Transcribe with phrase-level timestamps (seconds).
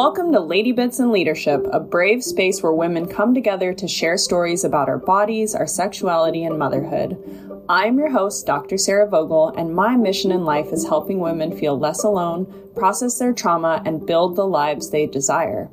[0.00, 4.16] Welcome to Lady Bits and Leadership, a brave space where women come together to share
[4.16, 7.18] stories about our bodies, our sexuality, and motherhood.
[7.68, 8.78] I'm your host, Dr.
[8.78, 12.46] Sarah Vogel, and my mission in life is helping women feel less alone,
[12.76, 15.68] process their trauma, and build the lives they desire.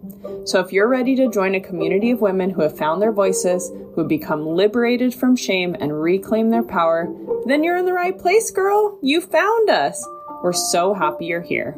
[0.45, 3.69] So if you're ready to join a community of women who have found their voices,
[3.93, 7.15] who have become liberated from shame and reclaim their power,
[7.45, 8.97] then you're in the right place, girl.
[9.03, 10.03] You found us.
[10.41, 11.77] We're so happy you're here.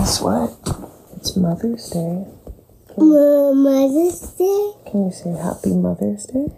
[0.00, 0.56] Guess what?
[1.16, 2.24] It's Mother's Day.
[2.96, 4.72] Mother's Day.
[4.88, 6.48] Can you say Happy Mother's Day?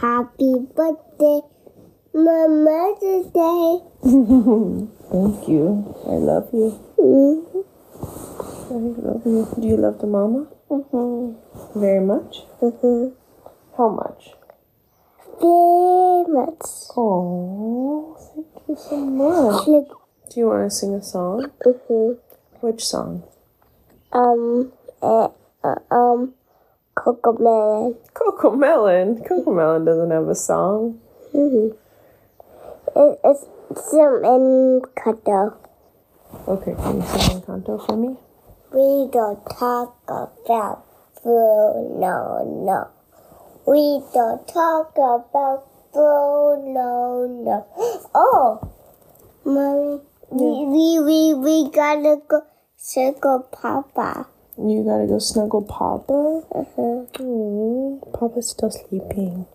[0.00, 1.40] Happy birthday,
[2.14, 3.84] Mother's Day.
[5.12, 5.84] Thank you.
[6.08, 6.80] I love you.
[6.96, 7.60] Mm-hmm.
[8.72, 9.46] I love you.
[9.60, 10.46] Do you love the mama?
[10.70, 11.78] Mm-hmm.
[11.78, 12.38] Very much?
[12.62, 13.12] Mm-hmm.
[13.76, 14.30] How much?
[15.42, 16.64] Very much.
[16.96, 19.66] Oh, thank you so much.
[19.66, 21.52] Do you want to sing a song?
[21.66, 22.29] Mm-hmm.
[22.60, 23.24] Which song?
[24.12, 25.28] Um, uh,
[25.64, 26.34] uh, um,
[26.94, 27.96] Coco Melon.
[28.12, 29.24] Coco Melon.
[29.24, 31.00] Coco Melon doesn't have a song.
[31.34, 31.72] Mm-hmm.
[32.96, 33.46] It, it's
[33.90, 35.56] some Encanto.
[36.46, 38.16] Okay, can you sing Encanto for me?
[38.72, 40.84] We don't talk about
[41.22, 42.88] food, no, no.
[43.66, 47.66] We don't talk about food, no, no.
[48.14, 48.70] Oh,
[49.44, 52.42] mommy, we, we, we, we gotta go
[52.80, 54.26] circle Papa.
[54.56, 56.42] You gotta go snuggle Papa.
[56.50, 57.04] Uh-huh.
[57.22, 59.46] Mm, Papa's still sleeping.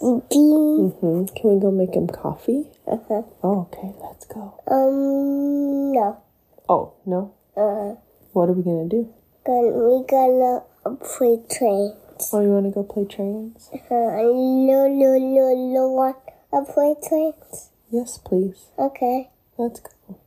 [0.00, 0.90] Bean.
[0.90, 2.66] hmm Can we go make him coffee?
[2.86, 3.22] Uh-huh.
[3.44, 4.58] Oh, okay, let's go.
[4.66, 6.20] Um, no.
[6.68, 7.32] Oh, no?
[7.56, 7.94] Uh-huh.
[8.32, 9.08] What are we gonna do?
[9.46, 10.62] gonna, we gonna
[10.98, 12.30] play trains.
[12.32, 13.70] Oh, you wanna go play trains?
[13.72, 13.94] Uh-huh.
[13.94, 16.16] no, no, no, no, want
[16.52, 17.70] to play trains?
[17.92, 18.66] Yes, please.
[18.76, 19.30] Okay.
[19.56, 20.18] Let's go.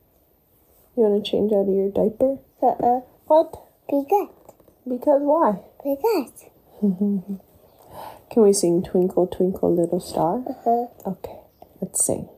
[0.96, 2.38] You wanna change out of your diaper?
[2.62, 3.00] Uh-uh.
[3.26, 3.54] What?
[3.88, 4.28] Be good.
[4.88, 5.60] Because why?
[5.84, 6.44] Because.
[8.30, 10.42] Can we sing Twinkle Twinkle Little Star?
[10.46, 10.86] Uh-huh.
[11.10, 11.38] Okay,
[11.80, 12.28] let's sing.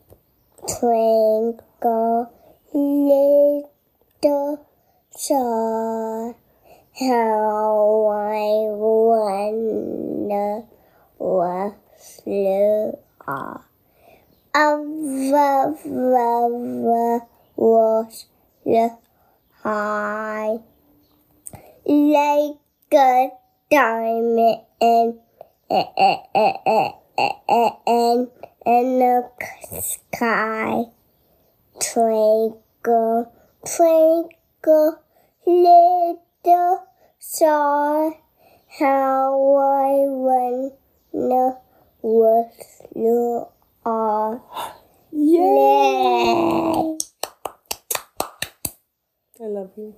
[0.68, 2.32] Twinkle,
[2.72, 4.66] little
[5.10, 6.34] star,
[6.98, 8.68] how I
[9.38, 10.62] wonder
[11.16, 11.74] what
[12.26, 13.64] you are.
[14.54, 17.22] Above, above
[17.56, 18.26] was
[18.64, 18.96] the
[19.62, 20.58] high,
[21.84, 22.56] like
[22.92, 23.28] a
[23.70, 25.18] diamond and
[25.70, 25.88] and
[27.86, 28.28] and
[28.66, 30.84] in the sky.
[31.80, 33.32] Twinkle,
[33.64, 34.98] twinkle,
[35.46, 36.86] little
[37.18, 38.14] star,
[38.78, 41.56] how I wonder
[42.00, 42.52] what
[42.94, 43.46] you
[43.84, 44.42] are.
[45.12, 46.98] Yay!
[49.40, 49.94] I love you.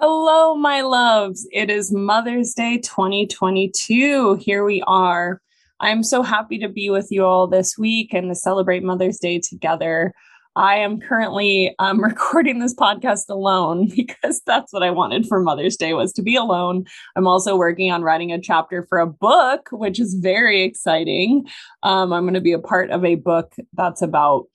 [0.00, 1.46] Hello, my loves.
[1.52, 4.34] It is Mother's Day 2022.
[4.34, 5.40] Here we are.
[5.78, 9.38] I'm so happy to be with you all this week and to celebrate Mother's Day
[9.38, 10.12] together.
[10.56, 15.76] I am currently um, recording this podcast alone because that's what I wanted for Mother's
[15.76, 16.84] Day was to be alone.
[17.14, 21.46] I'm also working on writing a chapter for a book, which is very exciting.
[21.84, 24.46] Um, I'm going to be a part of a book that's about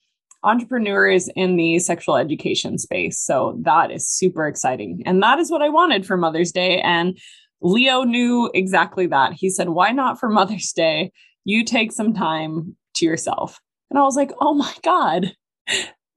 [0.42, 3.18] entrepreneurs in the sexual education space.
[3.18, 5.02] So that is super exciting.
[5.04, 6.80] And that is what I wanted for Mother's Day.
[6.80, 7.18] And
[7.60, 9.32] Leo knew exactly that.
[9.32, 11.10] He said, Why not for Mother's Day?
[11.44, 13.60] You take some time to yourself.
[13.90, 15.32] And I was like, Oh my God,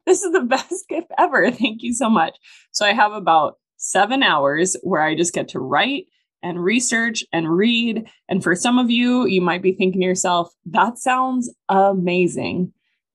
[0.05, 1.49] this is the best gift ever.
[1.51, 2.37] Thank you so much.
[2.71, 6.05] So I have about seven hours where I just get to write
[6.43, 8.07] and research and read.
[8.29, 12.73] And for some of you, you might be thinking to yourself, That sounds amazing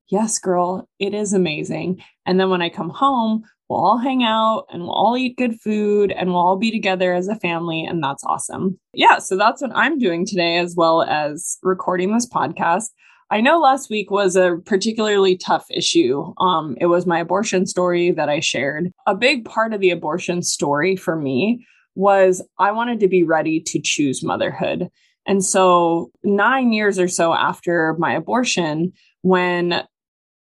[0.08, 2.02] yes, girl, it is amazing.
[2.24, 5.60] And then when I come home, we'll all hang out and we'll all eat good
[5.60, 7.84] food and we'll all be together as a family.
[7.84, 8.78] And that's awesome.
[8.94, 9.18] Yeah.
[9.18, 12.86] So that's what I'm doing today, as well as recording this podcast.
[13.28, 16.32] I know last week was a particularly tough issue.
[16.38, 18.92] Um, it was my abortion story that I shared.
[19.06, 21.66] A big part of the abortion story for me
[21.96, 24.88] was I wanted to be ready to choose motherhood.
[25.26, 28.92] And so, nine years or so after my abortion,
[29.22, 29.82] when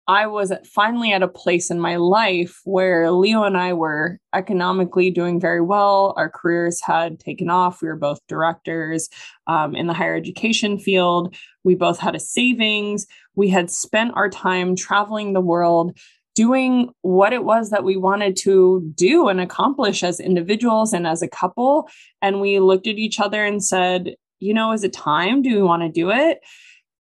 [0.08, 5.10] I was finally at a place in my life where Leo and I were economically
[5.10, 6.12] doing very well.
[6.16, 7.80] Our careers had taken off.
[7.80, 9.08] We were both directors
[9.46, 11.36] um, in the higher education field.
[11.62, 13.06] We both had a savings.
[13.36, 15.96] We had spent our time traveling the world,
[16.34, 21.22] doing what it was that we wanted to do and accomplish as individuals and as
[21.22, 21.88] a couple.
[22.20, 25.42] And we looked at each other and said, you know, is it time?
[25.42, 26.40] Do we want to do it?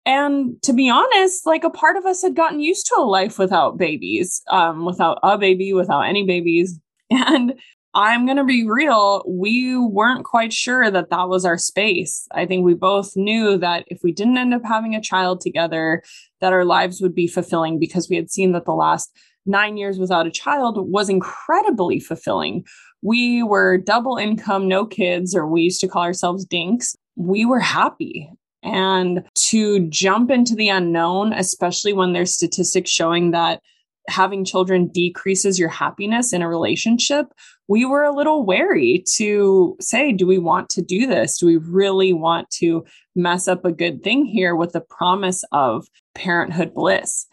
[0.06, 3.38] And to be honest, like a part of us had gotten used to a life
[3.38, 6.78] without babies, um, without a baby, without any babies.
[7.10, 7.54] And
[7.94, 12.26] I'm going to be real, we weren't quite sure that that was our space.
[12.32, 16.02] I think we both knew that if we didn't end up having a child together,
[16.40, 19.16] that our lives would be fulfilling because we had seen that the last
[19.46, 22.64] nine years without a child was incredibly fulfilling.
[23.02, 26.96] We were double income, no kids, or we used to call ourselves dinks.
[27.14, 28.30] We were happy.
[28.64, 33.60] And to jump into the unknown, especially when there's statistics showing that
[34.08, 37.26] having children decreases your happiness in a relationship,
[37.68, 41.38] we were a little wary to say, do we want to do this?
[41.38, 42.84] Do we really want to
[43.14, 47.26] mess up a good thing here with the promise of parenthood bliss?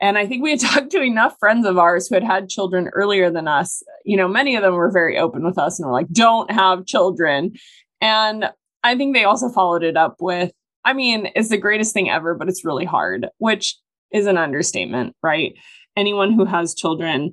[0.00, 2.88] And I think we had talked to enough friends of ours who had had children
[2.88, 3.82] earlier than us.
[4.04, 6.86] You know, many of them were very open with us and were like, don't have
[6.86, 7.52] children.
[8.00, 8.50] And
[8.86, 10.52] I think they also followed it up with,
[10.84, 13.76] I mean, it's the greatest thing ever, but it's really hard, which
[14.12, 15.54] is an understatement, right?
[15.96, 17.32] Anyone who has children,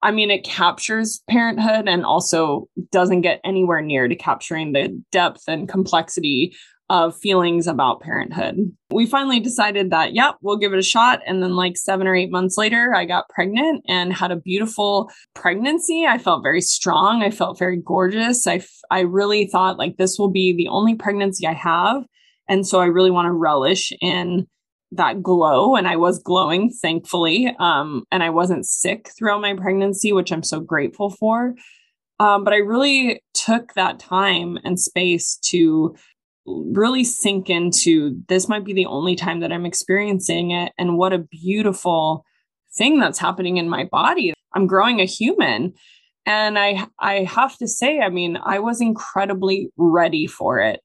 [0.00, 5.42] I mean, it captures parenthood and also doesn't get anywhere near to capturing the depth
[5.46, 6.56] and complexity
[6.88, 8.56] of feelings about parenthood.
[8.90, 11.20] We finally decided that, yep, we'll give it a shot.
[11.26, 15.10] And then, like seven or eight months later, I got pregnant and had a beautiful
[15.34, 16.06] pregnancy.
[16.06, 17.22] I felt very strong.
[17.22, 18.46] I felt very gorgeous.
[18.46, 22.04] I, f- I really thought like this will be the only pregnancy I have.
[22.48, 24.46] And so I really want to relish in
[24.92, 30.12] that glow and I was glowing thankfully um and I wasn't sick throughout my pregnancy
[30.12, 31.54] which I'm so grateful for
[32.20, 35.96] um but I really took that time and space to
[36.46, 41.12] really sink into this might be the only time that I'm experiencing it and what
[41.12, 42.24] a beautiful
[42.76, 45.72] thing that's happening in my body I'm growing a human
[46.24, 50.80] and I I have to say I mean I was incredibly ready for it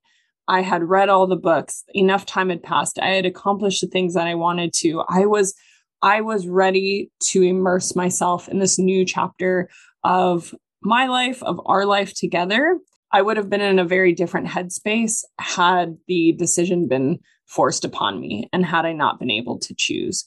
[0.47, 1.85] I had read all the books.
[1.93, 2.99] Enough time had passed.
[2.99, 5.03] I had accomplished the things that I wanted to.
[5.07, 5.53] I was
[6.01, 9.69] I was ready to immerse myself in this new chapter
[10.03, 12.79] of my life, of our life together.
[13.13, 18.19] I would have been in a very different headspace had the decision been forced upon
[18.21, 20.25] me and had I not been able to choose.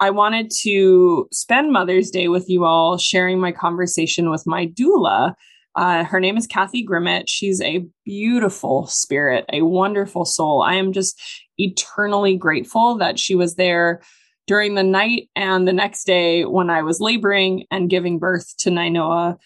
[0.00, 5.34] I wanted to spend Mother's Day with you all, sharing my conversation with my doula
[5.78, 7.28] uh, her name is Kathy Grimmett.
[7.28, 10.60] She's a beautiful spirit, a wonderful soul.
[10.60, 11.20] I am just
[11.56, 14.02] eternally grateful that she was there
[14.48, 18.70] during the night and the next day when I was laboring and giving birth to
[18.70, 19.36] Nainoa.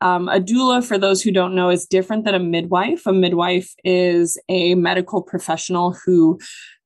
[0.00, 3.06] Um, a doula, for those who don't know, is different than a midwife.
[3.06, 6.38] A midwife is a medical professional who,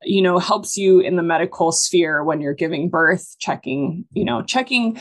[0.03, 4.43] you know, helps you in the medical sphere when you're giving birth, checking, you know,
[4.43, 4.99] checking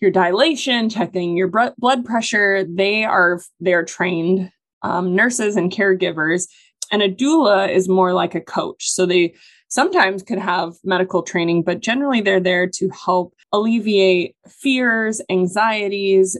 [0.00, 2.64] your dilation, checking your blood pressure.
[2.68, 4.50] They are they're trained
[4.82, 6.46] um, nurses and caregivers,
[6.90, 8.88] and a doula is more like a coach.
[8.88, 9.34] So they
[9.72, 16.36] sometimes could have medical training, but generally they're there to help alleviate fears, anxieties,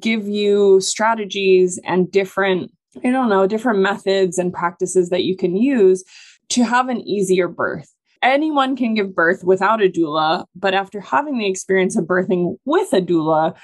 [0.00, 2.70] give you strategies and different,
[3.04, 6.04] I don't know, different methods and practices that you can use
[6.50, 7.92] to have an easier birth
[8.22, 12.92] anyone can give birth without a doula, but after having the experience of birthing with
[12.92, 13.54] a doula,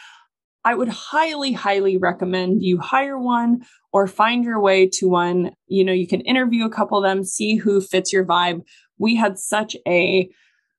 [0.64, 3.62] I would highly, highly recommend you hire one
[3.92, 5.52] or find your way to one.
[5.68, 8.62] You know, you can interview a couple of them, see who fits your vibe.
[8.98, 10.28] We had such a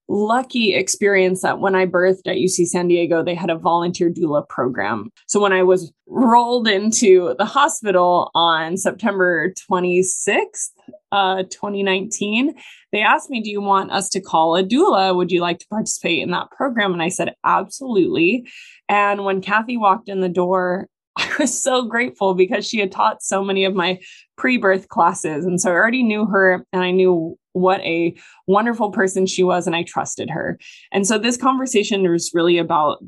[0.09, 4.47] lucky experience that when I birthed at UC San Diego, they had a volunteer doula
[4.49, 5.11] program.
[5.27, 10.71] So when I was rolled into the hospital on September 26th,
[11.11, 12.55] uh, 2019,
[12.91, 15.15] they asked me, Do you want us to call a doula?
[15.15, 16.91] Would you like to participate in that program?
[16.91, 18.47] And I said, Absolutely.
[18.87, 20.87] And when Kathy walked in the door,
[21.29, 23.99] I was so grateful because she had taught so many of my
[24.37, 25.45] pre birth classes.
[25.45, 28.15] And so I already knew her and I knew what a
[28.47, 30.57] wonderful person she was and I trusted her.
[30.91, 33.03] And so this conversation was really about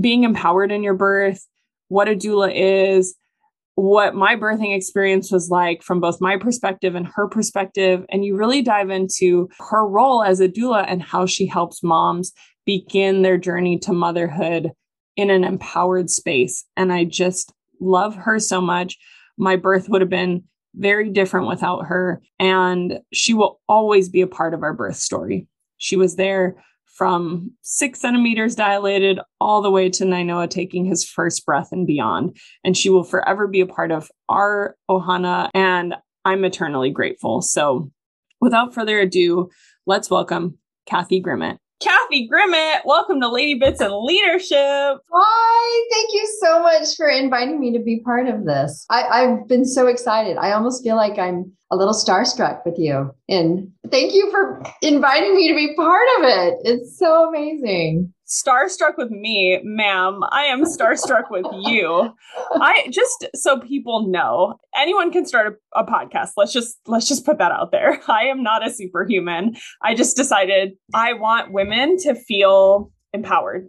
[0.00, 1.44] being empowered in your birth,
[1.88, 3.16] what a doula is,
[3.74, 8.04] what my birthing experience was like from both my perspective and her perspective.
[8.08, 12.32] And you really dive into her role as a doula and how she helps moms
[12.66, 14.70] begin their journey to motherhood
[15.18, 16.64] in an empowered space.
[16.76, 18.96] And I just love her so much.
[19.36, 20.44] My birth would have been
[20.76, 22.22] very different without her.
[22.38, 25.48] And she will always be a part of our birth story.
[25.76, 31.44] She was there from six centimeters dilated all the way to Nainoa taking his first
[31.44, 32.36] breath and beyond.
[32.62, 35.50] And she will forever be a part of our Ohana.
[35.52, 37.42] And I'm eternally grateful.
[37.42, 37.90] So
[38.40, 39.50] without further ado,
[39.84, 41.58] let's welcome Kathy Grimmett.
[41.80, 44.98] Kathy Grimmett, welcome to Lady Bits and Leadership.
[45.12, 48.84] Hi, thank you so much for inviting me to be part of this.
[48.90, 50.38] I, I've been so excited.
[50.38, 53.14] I almost feel like I'm a little starstruck with you.
[53.28, 56.54] And thank you for inviting me to be part of it.
[56.64, 58.12] It's so amazing.
[58.28, 60.20] Starstruck with me, ma'am.
[60.30, 62.12] I am starstruck with you.
[62.52, 66.32] I just so people know, anyone can start a, a podcast.
[66.36, 68.00] Let's just let's just put that out there.
[68.08, 69.56] I am not a superhuman.
[69.82, 73.68] I just decided I want women to feel empowered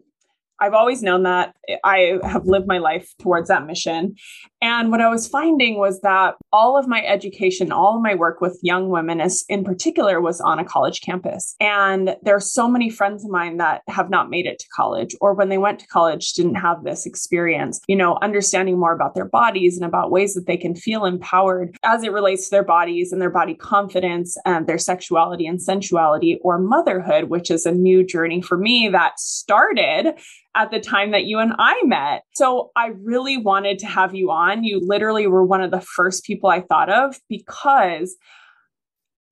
[0.62, 1.56] I've always known that.
[1.84, 4.16] I have lived my life towards that mission.
[4.62, 8.42] And what I was finding was that all of my education, all of my work
[8.42, 11.56] with young women, as in particular, was on a college campus.
[11.60, 15.16] And there are so many friends of mine that have not made it to college,
[15.22, 19.16] or when they went to college, didn't have this experience, you know, understanding more about
[19.16, 22.64] their bodies and about ways that they can feel empowered as it relates to their
[22.64, 27.72] bodies and their body confidence and their sexuality and sensuality, or motherhood, which is a
[27.72, 30.14] new journey for me that started
[30.56, 32.24] at the time that you and I met.
[32.36, 34.64] So I really wanted to have you on.
[34.64, 38.16] You literally were one of the first people I thought of because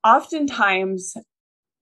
[0.04, 1.14] oftentimes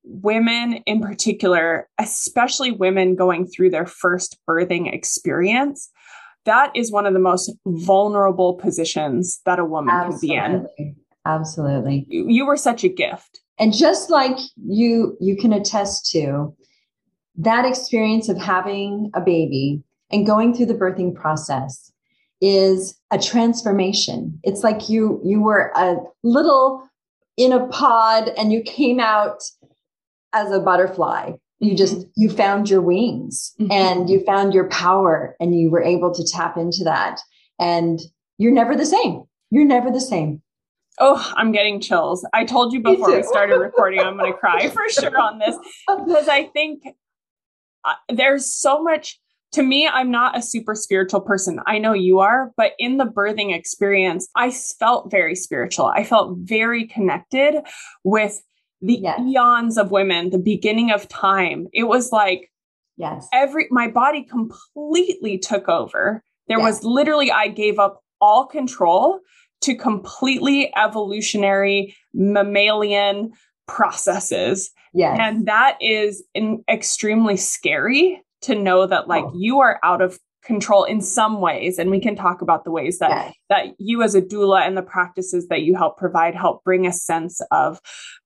[0.04, 5.90] women in particular, especially women going through their first birthing experience,
[6.46, 10.38] that is one of the most vulnerable positions that a woman Absolutely.
[10.38, 10.96] can be in.
[11.26, 12.06] Absolutely.
[12.08, 13.42] You, you were such a gift.
[13.58, 16.56] And just like you you can attest to,
[17.38, 19.82] that experience of having a baby
[20.12, 21.92] and going through the birthing process
[22.42, 24.40] is a transformation.
[24.44, 26.88] It's like you you were a little
[27.38, 29.44] in a pod and you came out
[30.34, 31.32] as a butterfly.
[31.60, 31.78] You mm-hmm.
[31.78, 33.72] just you found your wings mm-hmm.
[33.72, 37.20] and you found your power and you were able to tap into that
[37.60, 38.00] and
[38.38, 39.24] you're never the same.
[39.50, 40.42] You're never the same.
[41.00, 42.26] Oh, I'm getting chills.
[42.34, 45.56] I told you before we started recording, I'm going to cry for sure on this
[45.88, 46.84] because I think
[48.10, 49.20] there's so much
[49.56, 51.62] to me, I'm not a super spiritual person.
[51.66, 55.86] I know you are, but in the birthing experience, I felt very spiritual.
[55.86, 57.62] I felt very connected
[58.04, 58.42] with
[58.82, 59.20] the yes.
[59.22, 61.68] eons of women, the beginning of time.
[61.72, 62.52] It was like,
[62.98, 66.22] yes, every my body completely took over.
[66.50, 66.66] There yes.
[66.66, 69.22] was literally, I gave up all control
[69.62, 73.32] to completely evolutionary mammalian
[73.68, 74.70] processes.
[74.94, 75.18] Yes.
[75.20, 79.34] And that is in, extremely scary to know that like oh.
[79.36, 83.00] you are out of control in some ways and we can talk about the ways
[83.00, 83.34] that yes.
[83.50, 86.94] that you as a doula and the practices that you help provide help bring a
[86.94, 87.80] sense of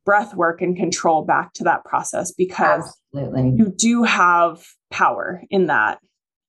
[0.06, 3.54] breath work and control back to that process because Absolutely.
[3.58, 6.00] you do have power in that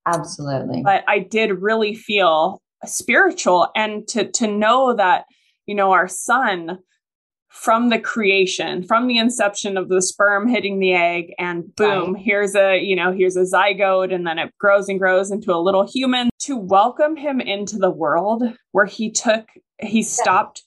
[0.07, 0.83] Absolutely.
[0.83, 5.25] But I did really feel spiritual and to to know that
[5.67, 6.79] you know our son
[7.51, 12.23] from the creation, from the inception of the sperm hitting the egg, and boom, right.
[12.23, 15.59] here's a, you know, here's a zygote, and then it grows and grows into a
[15.59, 16.31] little human.
[16.43, 19.49] To welcome him into the world where he took,
[19.81, 20.63] he stopped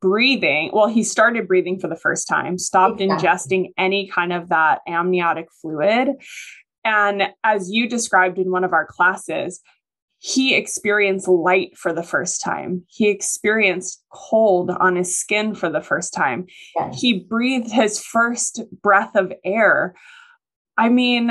[0.00, 0.70] breathing.
[0.72, 3.28] Well, he started breathing for the first time, stopped exactly.
[3.28, 6.08] ingesting any kind of that amniotic fluid.
[6.84, 9.60] And as you described in one of our classes,
[10.18, 12.84] he experienced light for the first time.
[12.88, 16.46] He experienced cold on his skin for the first time.
[16.74, 17.00] Yes.
[17.00, 19.94] He breathed his first breath of air.
[20.78, 21.30] I mean,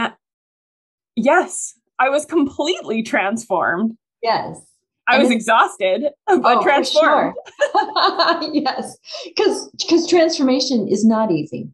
[1.15, 3.97] yes, I was completely transformed.
[4.21, 4.59] Yes.
[5.07, 7.35] I was exhausted, but oh, transformed.
[7.59, 8.53] Sure.
[8.53, 8.97] yes.
[9.25, 11.69] Because because transformation is not easy.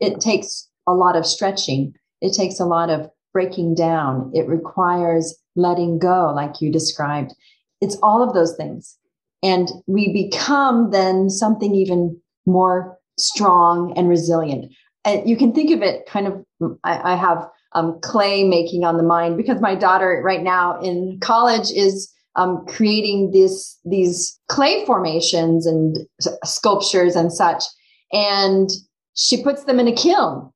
[0.00, 1.94] It takes a lot of stretching.
[2.22, 4.30] It takes a lot of breaking down.
[4.34, 7.34] It requires letting go, like you described.
[7.80, 8.96] It's all of those things.
[9.42, 14.72] And we become then something even more strong and resilient.
[15.04, 16.44] And you can think of it kind of,
[16.84, 21.18] I, I have um, clay making on the mind because my daughter right now in
[21.20, 25.98] college is um, creating this these clay formations and
[26.44, 27.64] sculptures and such
[28.12, 28.70] and
[29.14, 30.50] she puts them in a kiln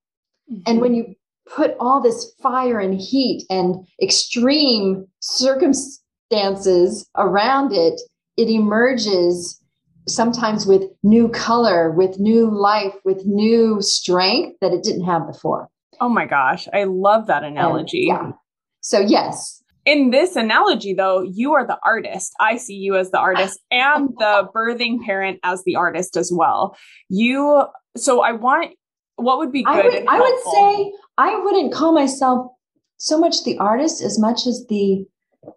[0.51, 0.61] mm-hmm.
[0.67, 1.15] and when you
[1.47, 8.01] put all this fire and heat and extreme circumstances around it,
[8.37, 9.61] it emerges
[10.09, 15.69] sometimes with new color, with new life, with new strength that it didn't have before.
[16.01, 18.09] Oh my gosh, I love that analogy.
[18.11, 18.33] And, yeah.
[18.81, 19.63] So, yes.
[19.85, 22.33] In this analogy, though, you are the artist.
[22.41, 26.77] I see you as the artist and the birthing parent as the artist as well.
[27.09, 27.65] You,
[27.97, 28.73] so I want
[29.17, 29.73] what would be good?
[29.73, 32.53] I would, I would say I wouldn't call myself
[32.97, 35.05] so much the artist as much as the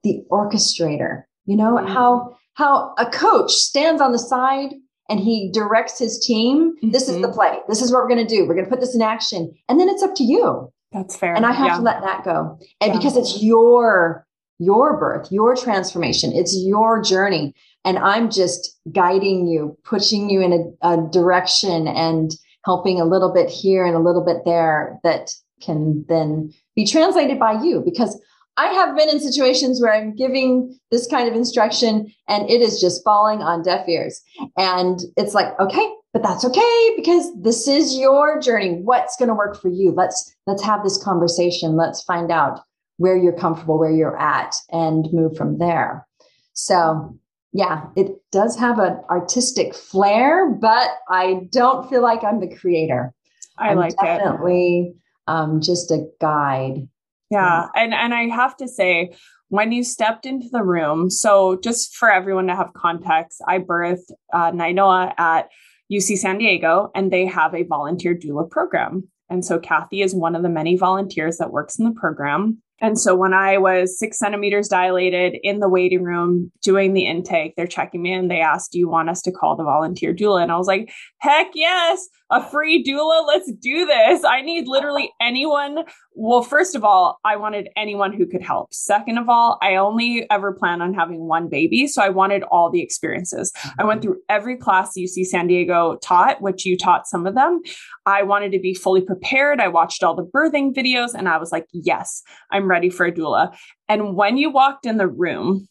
[0.04, 1.24] the orchestrator.
[1.46, 1.94] You know mm-hmm.
[1.94, 4.74] how how a coach stands on the side
[5.10, 6.74] and he directs his team.
[6.78, 6.92] Mm-hmm.
[6.92, 7.34] This is the mm-hmm.
[7.34, 7.60] play.
[7.68, 8.48] This is what we're going to do.
[8.48, 10.72] We're going to put this in action, and then it's up to you.
[10.92, 11.36] That's fair.
[11.36, 11.76] And I have yeah.
[11.78, 12.58] to let that go.
[12.82, 12.98] And yeah.
[12.98, 14.26] because it's your
[14.58, 17.54] your birth, your transformation, it's your journey.
[17.84, 22.32] and I'm just guiding you, pushing you in a, a direction and
[22.64, 25.32] helping a little bit here and a little bit there that
[25.62, 28.20] can then be translated by you because
[28.58, 32.80] I have been in situations where I'm giving this kind of instruction and it is
[32.80, 34.22] just falling on deaf ears.
[34.58, 38.80] And it's like, okay, but that's okay because this is your journey.
[38.82, 39.92] What's going to work for you?
[39.92, 41.76] Let's let's have this conversation.
[41.76, 42.62] Let's find out
[42.98, 46.08] where you're comfortable, where you're at and move from there.
[46.54, 47.18] So,
[47.52, 53.14] yeah, it does have an artistic flair, but I don't feel like I'm the creator.
[53.58, 54.96] I I'm like definitely, it.
[55.28, 56.88] Um, just a guide
[57.30, 57.68] yeah.
[57.76, 59.14] And and I have to say,
[59.50, 64.12] when you stepped into the room, so just for everyone to have context, I birthed
[64.34, 65.50] uh, Nainoa at
[65.92, 69.08] UC San Diego, and they have a volunteer doula program.
[69.30, 72.62] And so Kathy is one of the many volunteers that works in the program.
[72.82, 77.56] And so when I was six centimeters dilated in the waiting room doing the intake,
[77.56, 80.44] they're checking me and they asked, Do you want us to call the volunteer doula?
[80.44, 83.26] And I was like, Heck yes, a free doula.
[83.28, 84.24] Let's do this.
[84.24, 85.84] I need literally anyone.
[86.14, 88.74] Well, first of all, I wanted anyone who could help.
[88.74, 91.88] Second of all, I only ever plan on having one baby.
[91.88, 93.52] So I wanted all the experiences.
[93.58, 93.82] Mm-hmm.
[93.82, 97.62] I went through every class UC San Diego taught, which you taught some of them.
[98.06, 99.60] I wanted to be fully prepared.
[99.60, 103.12] I watched all the birthing videos and I was like, Yes, I'm ready for a
[103.12, 103.56] doula.
[103.88, 105.68] And when you walked in the room,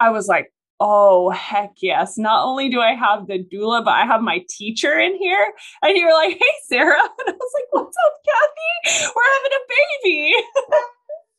[0.00, 2.18] I was like, oh, heck yes.
[2.18, 5.52] Not only do I have the doula, but I have my teacher in here.
[5.82, 7.00] And you were like, hey, Sarah.
[7.26, 9.12] And I was like, what's up, Kathy?
[9.14, 9.64] We're having a
[10.04, 10.34] baby.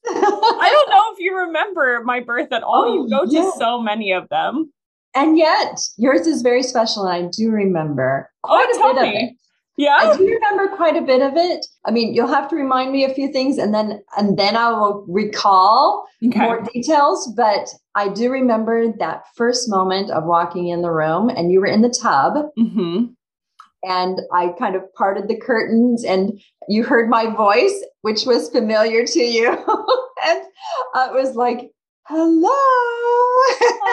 [0.62, 2.86] I don't know if you remember my birth at all.
[2.86, 3.44] Oh, you go yeah.
[3.44, 4.72] to so many of them.
[5.16, 7.06] And yet, yours is very special.
[7.06, 9.10] And I do remember oh, quite oh, a bit me.
[9.10, 9.36] of it.
[9.80, 9.96] Yeah.
[9.98, 11.66] I do remember quite a bit of it.
[11.86, 14.72] I mean, you'll have to remind me a few things and then and then I
[14.72, 16.38] will recall okay.
[16.38, 21.50] more details, but I do remember that first moment of walking in the room and
[21.50, 22.50] you were in the tub.
[22.60, 23.06] Mm-hmm.
[23.84, 29.06] And I kind of parted the curtains and you heard my voice, which was familiar
[29.06, 29.48] to you.
[30.28, 30.42] and
[30.94, 31.72] uh, it was like,
[32.10, 32.50] hello.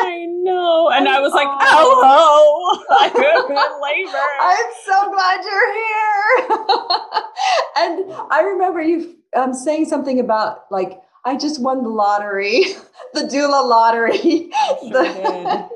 [0.03, 0.91] I know.
[0.91, 2.83] And I was like, hello.
[2.91, 4.27] I'm in labor.
[4.41, 6.49] I'm so glad you're here.
[7.77, 12.65] and I remember you um, saying something about like, I just won the lottery,
[13.15, 14.19] the doula lottery.
[14.19, 15.69] Sure the,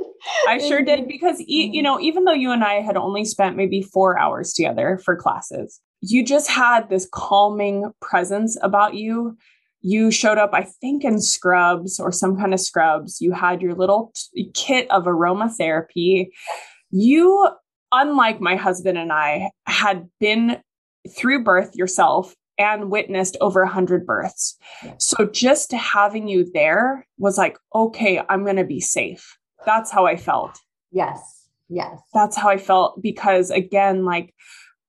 [0.49, 1.83] I sure did because you mm-hmm.
[1.83, 5.81] know even though you and I had only spent maybe 4 hours together for classes
[6.03, 9.37] you just had this calming presence about you
[9.83, 13.21] you showed up, I think, in scrubs or some kind of scrubs.
[13.21, 16.29] You had your little t- kit of aromatherapy.
[16.91, 17.49] You,
[17.93, 20.59] unlike my husband and I, had been
[21.17, 24.59] through birth yourself and witnessed over 100 births.
[24.99, 29.39] So just having you there was like, okay, I'm going to be safe.
[29.65, 30.59] That's how I felt.
[30.93, 31.49] Yes.
[31.71, 31.99] Yes.
[32.13, 34.35] That's how I felt because, again, like,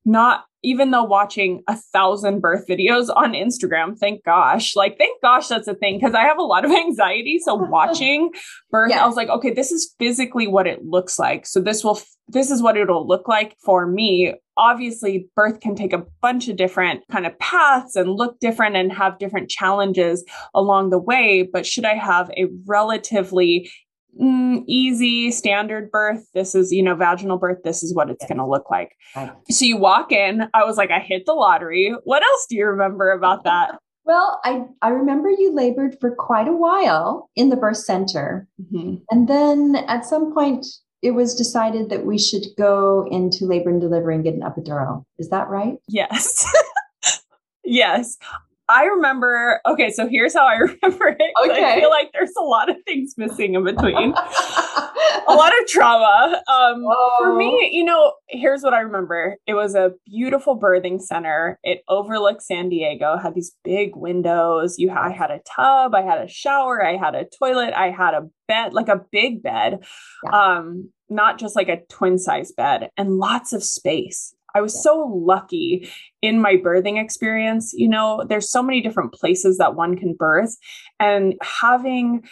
[0.04, 5.47] not even though watching a thousand birth videos on Instagram, thank gosh, like, thank gosh
[5.47, 7.39] that's a thing because I have a lot of anxiety.
[7.39, 8.32] So, watching
[8.69, 9.02] birth, yes.
[9.02, 11.47] I was like, okay, this is physically what it looks like.
[11.47, 14.34] So, this will, this is what it'll look like for me.
[14.58, 18.91] Obviously, birth can take a bunch of different kind of paths and look different and
[18.91, 21.50] have different challenges along the way.
[21.52, 23.71] But should I have a relatively
[24.19, 26.26] mm, easy standard birth.
[26.34, 27.60] This is you know vaginal birth.
[27.63, 28.95] This is what it's going to look like.
[29.15, 29.32] Right.
[29.50, 31.93] so you walk in i was like i hit the lottery.
[32.04, 33.76] What else do you remember about that?
[34.04, 38.47] Well i i remember you labored for quite a while in the birth center.
[38.60, 38.95] Mm-hmm.
[39.12, 40.65] and then at some point
[41.04, 45.04] it was decided that we should go into labor and delivery and get an epidural.
[45.19, 45.76] Is that right?
[45.88, 46.45] Yes.
[47.63, 48.17] Yes
[48.71, 51.31] I remember, okay, so here's how I remember it.
[51.43, 51.63] Okay.
[51.63, 54.13] I feel like there's a lot of things missing in between.
[55.27, 56.41] a lot of trauma.
[56.47, 56.84] Um,
[57.19, 57.69] For me, oh.
[57.71, 59.38] you know, here's what I remember.
[59.47, 61.60] It was a beautiful birthing center.
[61.63, 64.75] It overlooked San Diego, had these big windows.
[64.77, 68.13] You I had a tub, I had a shower, I had a toilet, I had
[68.13, 69.84] a bed, like a big bed.
[70.25, 70.57] Yeah.
[70.57, 74.34] Um, not just like a twin size bed and lots of space.
[74.56, 75.90] I was so lucky
[76.22, 77.74] in my birthing experience.
[77.76, 80.56] You know, there's so many different places that one can birth,
[81.00, 82.24] and having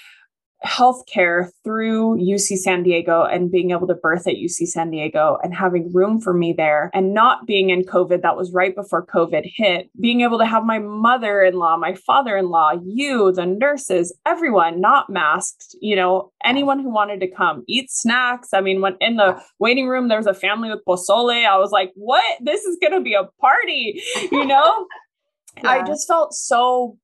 [0.65, 5.53] healthcare through UC San Diego and being able to birth at UC San Diego and
[5.53, 9.49] having room for me there and not being in COVID, that was right before COVID
[9.55, 13.45] hit, being able to have my mother in law, my father in law, you, the
[13.45, 18.49] nurses, everyone not masked, you know, anyone who wanted to come eat snacks.
[18.53, 21.45] I mean, when in the waiting room, there was a family with pozole.
[21.45, 22.37] I was like, what?
[22.41, 24.87] This is going to be a party, you know?
[25.63, 25.69] yeah.
[25.69, 26.97] I just felt so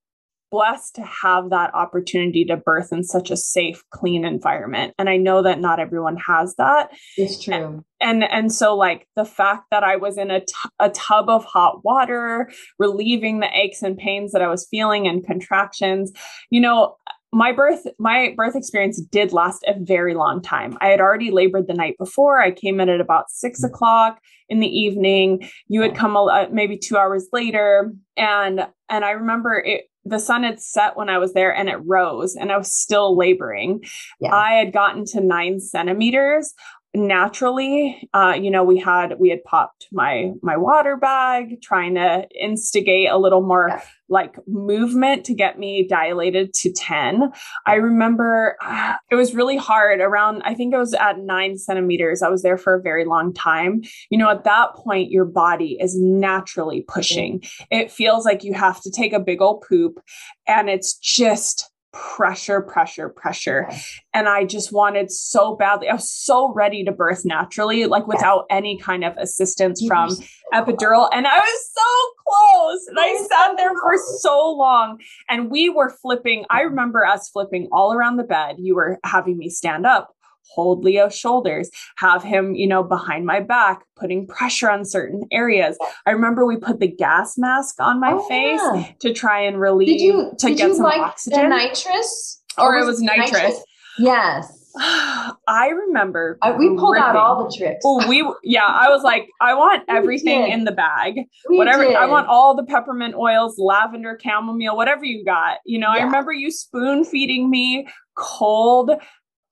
[0.56, 4.94] blessed to have that opportunity to birth in such a safe, clean environment.
[4.98, 6.92] And I know that not everyone has that.
[7.18, 7.84] It's true.
[8.00, 11.44] And and so like the fact that I was in a, t- a tub of
[11.44, 16.10] hot water, relieving the aches and pains that I was feeling and contractions,
[16.48, 16.96] you know,
[17.36, 20.78] my birth my birth experience did last a very long time.
[20.80, 22.40] I had already labored the night before.
[22.40, 23.68] I came in at about six mm.
[23.68, 25.46] o'clock in the evening.
[25.68, 27.92] You had come a, maybe two hours later.
[28.16, 31.78] And and i remember it the sun had set when i was there and it
[31.84, 33.82] rose and i was still laboring.
[34.18, 34.34] Yeah.
[34.34, 36.54] i had gotten to nine centimeters
[36.96, 42.26] naturally uh, you know we had we had popped my my water bag trying to
[42.40, 43.82] instigate a little more yeah.
[44.08, 47.30] like movement to get me dilated to 10
[47.66, 50.00] i remember uh, it was really hard.
[50.00, 53.32] Around i think it was at nine centimeters i was there for a very long
[53.32, 53.82] time.
[54.10, 57.42] You know at that point your body is naturally pushing.
[57.70, 60.00] It feels like you have to take a big old poop
[60.46, 63.68] and it's just pressure, pressure, pressure.
[64.12, 65.88] And I just wanted so badly.
[65.88, 70.10] I was so ready to birth naturally, like without any kind of assistance from
[70.52, 71.08] epidural.
[71.12, 72.86] And I was so close.
[72.88, 74.98] And I sat there for so long.
[75.28, 76.44] And we were flipping.
[76.50, 78.56] I remember us flipping all around the bed.
[78.58, 80.15] You were having me stand up
[80.54, 85.78] hold Leo's shoulders, have him, you know, behind my back, putting pressure on certain areas.
[86.06, 88.92] I remember we put the gas mask on my oh, face yeah.
[89.00, 91.50] to try and relieve did you, to did get some like oxygen.
[91.50, 92.42] nitrous?
[92.58, 93.32] Or, or it was nitrous.
[93.32, 93.64] nitrous?
[93.98, 94.66] Yes.
[94.78, 97.80] I remember we pulled out all the tricks.
[97.84, 98.66] Oh, we yeah.
[98.66, 101.20] I was like, I want everything in the bag.
[101.48, 101.96] We whatever did.
[101.96, 105.58] I want all the peppermint oils, lavender, chamomile, whatever you got.
[105.64, 106.02] You know, yeah.
[106.02, 108.90] I remember you spoon feeding me cold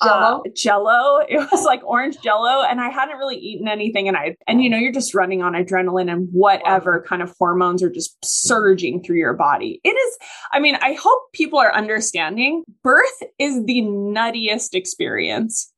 [0.03, 0.43] jello.
[0.45, 1.21] Uh, jello.
[1.29, 2.63] It was like orange jello.
[2.63, 4.09] And I hadn't really eaten anything.
[4.09, 7.83] And I, and you know, you're just running on adrenaline and whatever kind of hormones
[7.83, 9.81] are just surging through your body.
[9.85, 10.19] It is,
[10.53, 15.73] I mean, I hope people are understanding birth is the nuttiest experience.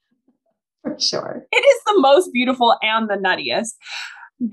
[0.83, 1.47] For sure.
[1.51, 3.75] It is the most beautiful and the nuttiest.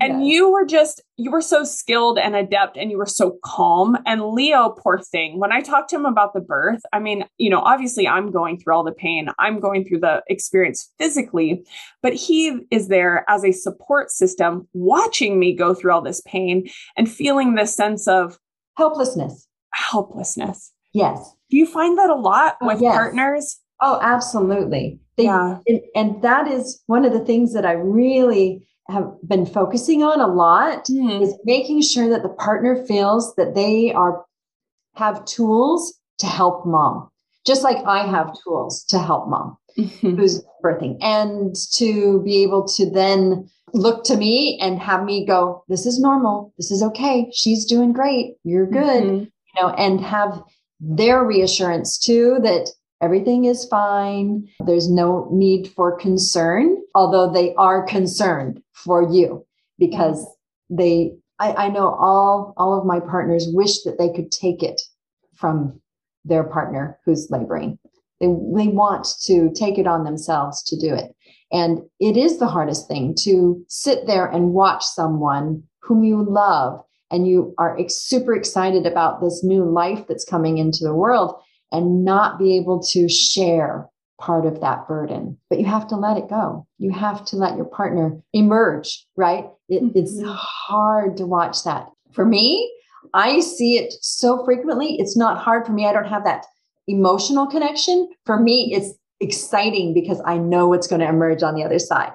[0.00, 3.98] And you were just, you were so skilled and adept and you were so calm.
[4.06, 7.50] And Leo, poor thing, when I talked to him about the birth, I mean, you
[7.50, 11.66] know, obviously I'm going through all the pain, I'm going through the experience physically,
[12.02, 16.66] but he is there as a support system, watching me go through all this pain
[16.96, 18.38] and feeling this sense of
[18.78, 19.46] helplessness.
[19.74, 20.72] Helplessness.
[20.94, 21.34] Yes.
[21.50, 22.94] Do you find that a lot oh, with yes.
[22.94, 23.60] partners?
[23.82, 24.98] Oh, absolutely.
[25.16, 25.58] They, yeah.
[25.66, 30.20] And, and that is one of the things that I really have been focusing on
[30.20, 31.22] a lot mm.
[31.22, 34.24] is making sure that the partner feels that they are
[34.94, 37.08] have tools to help mom
[37.46, 40.16] just like i have tools to help mom mm-hmm.
[40.16, 45.64] who's birthing and to be able to then look to me and have me go
[45.68, 49.24] this is normal this is okay she's doing great you're good mm-hmm.
[49.24, 50.42] you know and have
[50.78, 52.68] their reassurance too that
[53.00, 54.48] everything is fine.
[54.64, 59.46] There's no need for concern, although they are concerned for you
[59.78, 60.26] because
[60.68, 64.80] they, I, I know all, all of my partners wish that they could take it
[65.34, 65.80] from
[66.24, 67.78] their partner who's laboring.
[68.20, 71.14] They, they want to take it on themselves to do it.
[71.52, 76.80] And it is the hardest thing to sit there and watch someone whom you love
[77.10, 81.34] and you are ex- super excited about this new life that's coming into the world
[81.70, 83.88] and not be able to share
[84.20, 85.38] part of that burden.
[85.48, 86.66] But you have to let it go.
[86.78, 89.46] You have to let your partner emerge, right?
[89.68, 89.98] It, mm-hmm.
[89.98, 91.88] It's hard to watch that.
[92.12, 92.70] For me,
[93.12, 94.96] I see it so frequently.
[94.98, 95.86] It's not hard for me.
[95.86, 96.46] I don't have that
[96.86, 98.08] emotional connection.
[98.24, 102.12] For me, it's exciting because I know what's going to emerge on the other side.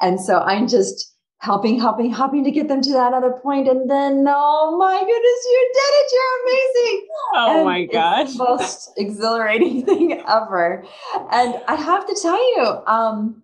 [0.00, 1.13] And so I'm just
[1.44, 3.68] helping, helping, helping to get them to that other point.
[3.68, 6.12] And then, oh my goodness, you did it.
[6.14, 7.08] You're amazing.
[7.34, 8.34] Oh and my gosh.
[8.36, 10.84] most exhilarating thing ever.
[11.30, 13.42] And I have to tell you, um,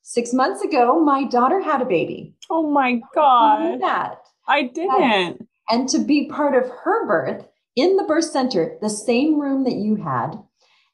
[0.00, 2.34] six months ago, my daughter had a baby.
[2.48, 3.82] Oh my God.
[3.82, 4.22] that.
[4.48, 5.02] I didn't.
[5.02, 9.64] And, and to be part of her birth in the birth center, the same room
[9.64, 10.36] that you had,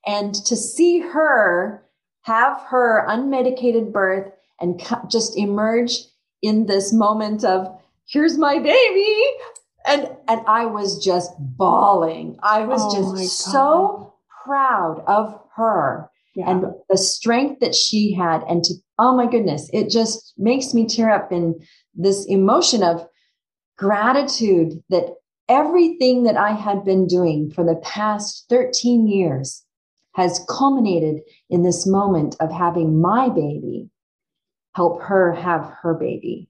[0.05, 1.85] and to see her
[2.23, 5.93] have her unmedicated birth and just emerge
[6.43, 7.69] in this moment of
[8.07, 9.25] here's my baby
[9.87, 12.37] and and i was just bawling.
[12.43, 16.51] I was oh just so proud of her yeah.
[16.51, 20.87] and the strength that she had and to oh my goodness it just makes me
[20.87, 21.61] tear up in
[21.95, 23.07] this emotion of
[23.77, 25.15] gratitude that
[25.49, 29.65] everything that i had been doing for the past 13 years
[30.15, 31.21] has culminated
[31.51, 33.89] in this moment of having my baby
[34.75, 36.49] help her have her baby.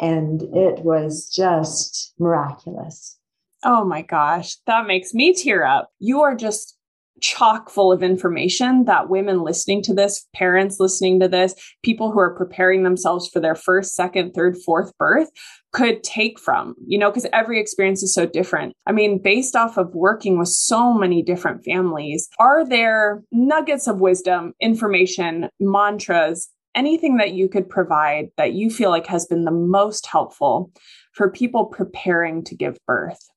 [0.00, 3.18] And it was just miraculous.
[3.64, 5.90] Oh my gosh, that makes me tear up.
[6.00, 6.76] You are just
[7.20, 12.18] chock full of information that women listening to this, parents listening to this, people who
[12.18, 15.28] are preparing themselves for their first, second, third, fourth birth
[15.72, 18.74] could take from, you know, because every experience is so different.
[18.86, 24.00] I mean, based off of working with so many different families, are there nuggets of
[24.00, 29.50] wisdom, information, mantras, anything that you could provide that you feel like has been the
[29.50, 30.70] most helpful
[31.12, 33.28] for people preparing to give birth?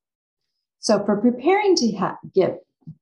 [0.80, 2.56] So, for preparing to ha- give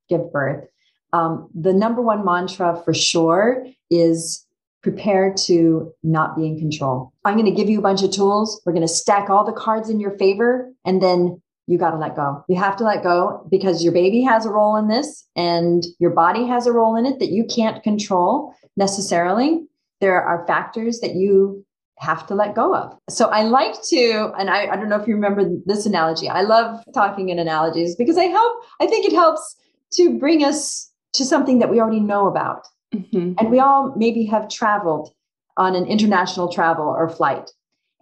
[0.10, 0.66] give birth,
[1.12, 4.46] um, the number one mantra for sure is
[4.82, 7.14] prepare to not be in control.
[7.24, 8.62] I'm going to give you a bunch of tools.
[8.66, 11.98] We're going to stack all the cards in your favor, and then you got to
[11.98, 12.44] let go.
[12.50, 16.12] You have to let go because your baby has a role in this and your
[16.12, 19.62] body has a role in it that you can't control necessarily.
[20.04, 21.66] There are factors that you
[22.00, 22.98] have to let go of.
[23.10, 26.28] So I like to, and I, I don't know if you remember this analogy.
[26.28, 29.56] I love talking in analogies because I help, I think it helps
[29.94, 32.68] to bring us to something that we already know about.
[32.94, 33.36] Mm-hmm.
[33.38, 35.14] And we all maybe have traveled
[35.56, 37.50] on an international travel or flight.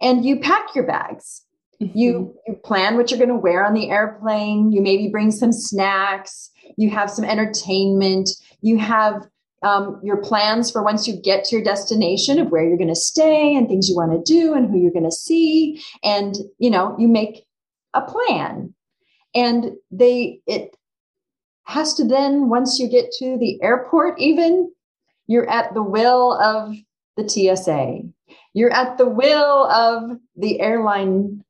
[0.00, 1.42] And you pack your bags.
[1.80, 1.96] Mm-hmm.
[1.96, 4.72] You, you plan what you're going to wear on the airplane.
[4.72, 6.50] You maybe bring some snacks.
[6.76, 8.28] You have some entertainment.
[8.60, 9.28] You have
[9.62, 12.94] um, your plans for once you get to your destination of where you're going to
[12.94, 15.82] stay and things you want to do and who you're going to see.
[16.02, 17.46] And, you know, you make
[17.94, 18.74] a plan.
[19.34, 20.76] And they, it
[21.64, 24.72] has to then, once you get to the airport, even,
[25.26, 26.74] you're at the will of
[27.16, 28.00] the TSA.
[28.54, 31.42] You're at the will of the airline,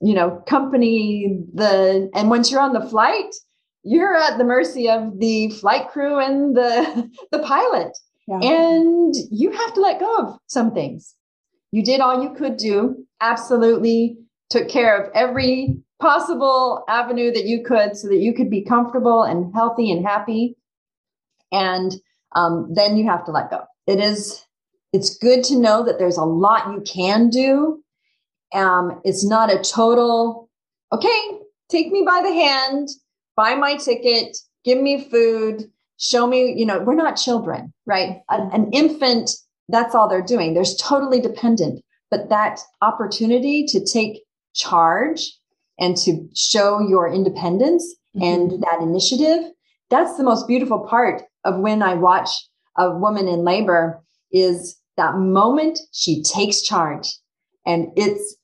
[0.00, 1.38] you know, company.
[1.54, 3.34] The and once you're on the flight,
[3.86, 7.96] you're at the mercy of the flight crew and the the pilot.
[8.26, 8.40] Yeah.
[8.42, 11.14] And you have to let go of some things.
[11.70, 13.06] You did all you could do.
[13.20, 14.18] Absolutely
[14.50, 19.22] took care of every possible avenue that you could so that you could be comfortable
[19.22, 20.56] and healthy and happy.
[21.52, 21.94] And
[22.34, 23.64] um, then you have to let go.
[23.86, 24.44] It is,
[24.92, 27.82] it's good to know that there's a lot you can do.
[28.52, 30.48] Um, it's not a total,
[30.92, 31.38] okay,
[31.70, 32.88] take me by the hand,
[33.36, 38.22] buy my ticket, give me food, show me, you know, we're not children, right?
[38.30, 39.30] An, an infant,
[39.68, 40.54] that's all they're doing.
[40.54, 41.84] They're totally dependent.
[42.10, 44.22] But that opportunity to take
[44.54, 45.32] charge
[45.78, 47.84] and to show your independence
[48.16, 48.24] mm-hmm.
[48.24, 49.50] and that initiative,
[49.90, 52.30] that's the most beautiful part of when I watch
[52.76, 57.08] a woman in labor is that moment she takes charge
[57.64, 58.36] and it's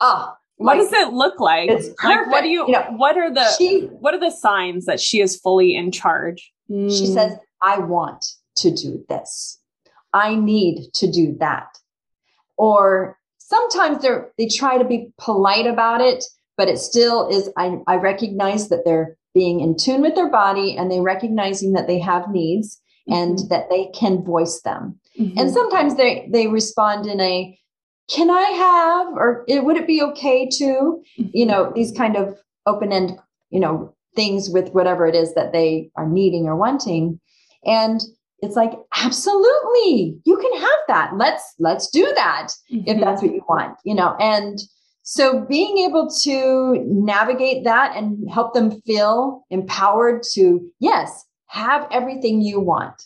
[0.00, 1.70] ah what like, does it look like?
[1.70, 4.86] It's like what do you, you know, what are the she, what are the signs
[4.86, 6.52] that she is fully in charge?
[6.70, 6.90] Mm.
[6.90, 8.24] She says, I want
[8.56, 9.58] to do this.
[10.12, 11.78] I need to do that.
[12.56, 16.24] Or sometimes they're they try to be polite about it,
[16.56, 20.76] but it still is I, I recognize that they're being in tune with their body
[20.76, 23.22] and they recognizing that they have needs mm-hmm.
[23.22, 24.98] and that they can voice them.
[25.18, 25.38] Mm-hmm.
[25.38, 27.58] And sometimes they they respond in a
[28.08, 31.74] can I have, or would it be okay to, you know, mm-hmm.
[31.74, 33.18] these kind of open end,
[33.50, 37.20] you know, things with whatever it is that they are needing or wanting.
[37.64, 38.00] And
[38.40, 41.12] it's like, absolutely, you can have that.
[41.16, 42.88] Let's, let's do that mm-hmm.
[42.88, 44.58] if that's what you want, you know, and
[45.02, 52.42] so being able to navigate that and help them feel empowered to, yes, have everything
[52.42, 53.02] you want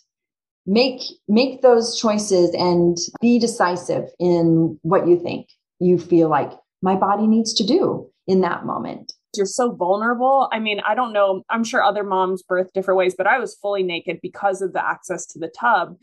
[0.66, 5.48] make make those choices and be decisive in what you think
[5.80, 9.12] you feel like my body needs to do in that moment.
[9.36, 10.48] You're so vulnerable.
[10.52, 11.42] I mean i don't know.
[11.50, 14.84] I'm sure other moms birth different ways but i was fully naked because of the
[14.84, 15.96] access to the tub.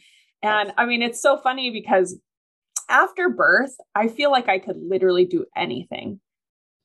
[0.44, 2.20] And i mean it's so funny because
[2.90, 6.20] after birth i feel like i could literally do anything.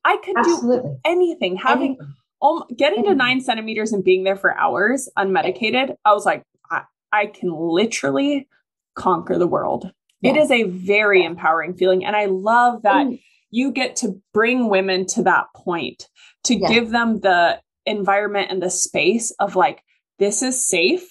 [0.05, 0.91] I could Absolutely.
[0.91, 1.57] do anything.
[1.57, 2.15] Having anything.
[2.43, 3.13] Um, getting anything.
[3.19, 6.45] to nine centimeters and being there for hours unmedicated i was like
[7.15, 8.49] I can literally
[8.97, 9.91] conquer the world.
[10.21, 10.33] Yeah.
[10.33, 11.29] It is a very yeah.
[11.29, 12.05] empowering feeling.
[12.05, 13.21] And I love that mm.
[13.51, 16.09] you get to bring women to that point
[16.45, 16.69] to yeah.
[16.69, 19.83] give them the environment and the space of like,
[20.19, 21.09] this is safe.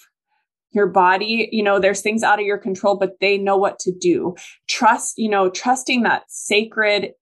[0.72, 3.92] Your body, you know, there's things out of your control, but they know what to
[3.92, 4.34] do.
[4.68, 7.12] Trust, you know, trusting that sacred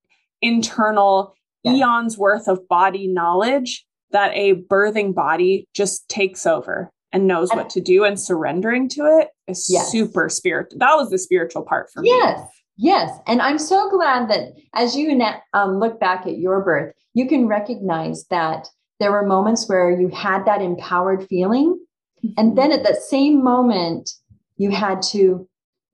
[0.41, 7.51] internal eons worth of body knowledge that a birthing body just takes over and knows
[7.51, 9.91] what to do and surrendering to it is yes.
[9.91, 10.79] super spiritual.
[10.79, 12.09] That was the spiritual part for me.
[12.09, 12.41] Yes.
[12.77, 13.11] Yes.
[13.27, 15.21] And I'm so glad that as you
[15.53, 18.67] um, look back at your birth, you can recognize that
[18.99, 21.79] there were moments where you had that empowered feeling.
[22.25, 22.35] Mm-hmm.
[22.39, 24.11] And then at that same moment,
[24.57, 25.49] you had to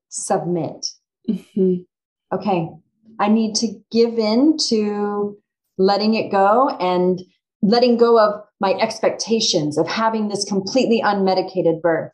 [0.09, 0.87] submit.
[1.29, 1.77] Mm-hmm.
[2.33, 2.69] Okay.
[3.19, 5.37] I need to give in to
[5.79, 7.21] letting it go and
[7.63, 12.13] letting go of my expectations of having this completely unmedicated birth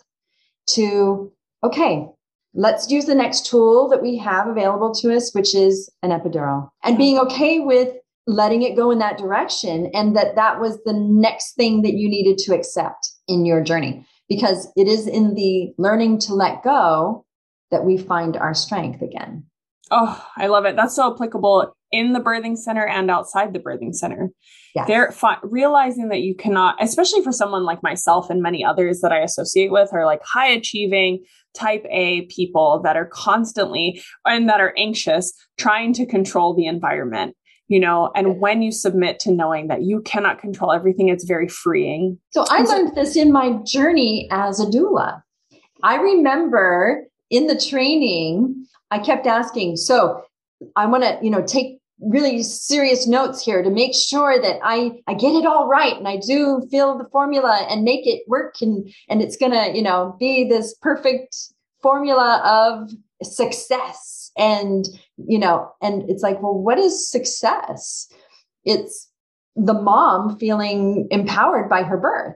[0.70, 2.07] to, okay,
[2.54, 6.68] let's use the next tool that we have available to us, which is an epidural,
[6.83, 7.94] and being okay with
[8.26, 12.09] letting it go in that direction and that that was the next thing that you
[12.09, 17.24] needed to accept in your journey because it is in the learning to let go
[17.70, 19.44] that we find our strength again.
[19.90, 20.77] Oh, I love it.
[20.77, 24.31] That's so applicable in the birthing center and outside the birthing center.
[24.75, 24.88] Yes.
[24.88, 29.12] They're fi- realizing that you cannot, especially for someone like myself and many others that
[29.12, 31.23] I associate with, are like high achieving
[31.55, 37.37] type A people that are constantly and that are anxious, trying to control the environment
[37.68, 41.49] you know and when you submit to knowing that you cannot control everything it's very
[41.49, 45.23] freeing so i learned this in my journey as a doula
[45.83, 48.63] i remember in the training
[48.94, 50.22] i kept asking so
[50.76, 54.90] i want to you know take really serious notes here to make sure that i
[55.07, 58.54] i get it all right and i do feel the formula and make it work
[58.61, 61.37] and and it's gonna you know be this perfect
[61.85, 62.90] formula of
[63.22, 64.33] success.
[64.37, 64.85] And
[65.16, 68.09] you know and it's like well what is success?
[68.64, 69.09] It's
[69.54, 72.35] the mom feeling empowered by her birth.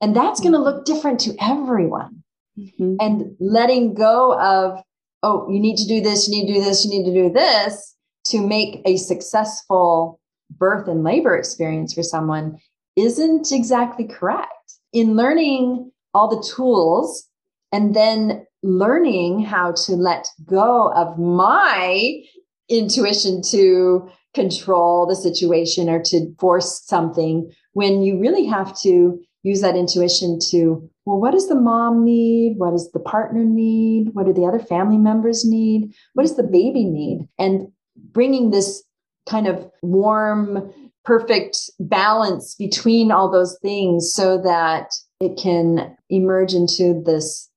[0.00, 2.22] And that's going to look different to everyone.
[2.56, 2.94] Mm-hmm.
[3.00, 4.80] and letting go of
[5.24, 7.28] oh you need to do this you need to do this you need to do
[7.32, 10.20] this to make a successful
[10.58, 12.58] birth and labor experience for someone
[12.96, 14.50] isn't exactly correct.
[14.92, 17.28] In learning all the tools
[17.72, 22.22] and then learning how to let go of my
[22.68, 29.60] intuition to control the situation or to force something when you really have to use
[29.60, 34.26] that intuition to well what does the mom need what does the partner need what
[34.26, 38.82] do the other family members need what does the baby need and bringing this
[39.28, 40.72] kind of warm
[41.04, 47.50] perfect balance between all those things so that it can emerge into this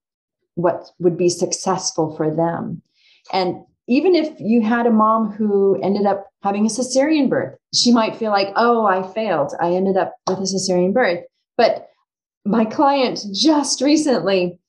[0.56, 2.82] what would be successful for them.
[3.32, 7.92] And even if you had a mom who ended up having a cesarean birth, she
[7.92, 9.54] might feel like, oh, I failed.
[9.62, 11.24] I ended up with a cesarean birth.
[11.58, 11.90] But
[12.46, 14.60] my client just recently,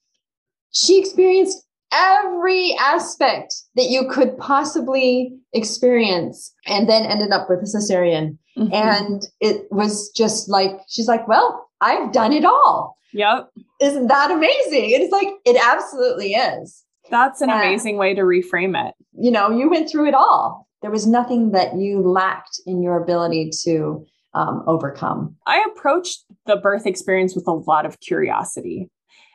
[0.72, 7.62] she experienced every aspect that you could possibly experience and then ended up with a
[7.62, 8.37] cesarean.
[8.57, 8.74] Mm-hmm.
[8.74, 12.96] And it was just like, she's like, well, I've done it all.
[13.12, 13.51] Yep.
[13.81, 14.90] Isn't that amazing?
[14.90, 16.85] It's like, it absolutely is.
[17.11, 18.94] That's an and, amazing way to reframe it.
[19.18, 20.68] You know, you went through it all.
[20.83, 25.36] There was nothing that you lacked in your ability to um, overcome.
[25.46, 28.90] I approached the birth experience with a lot of curiosity.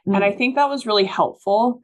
[0.08, 0.16] Mm-hmm.
[0.16, 1.82] And I think that was really helpful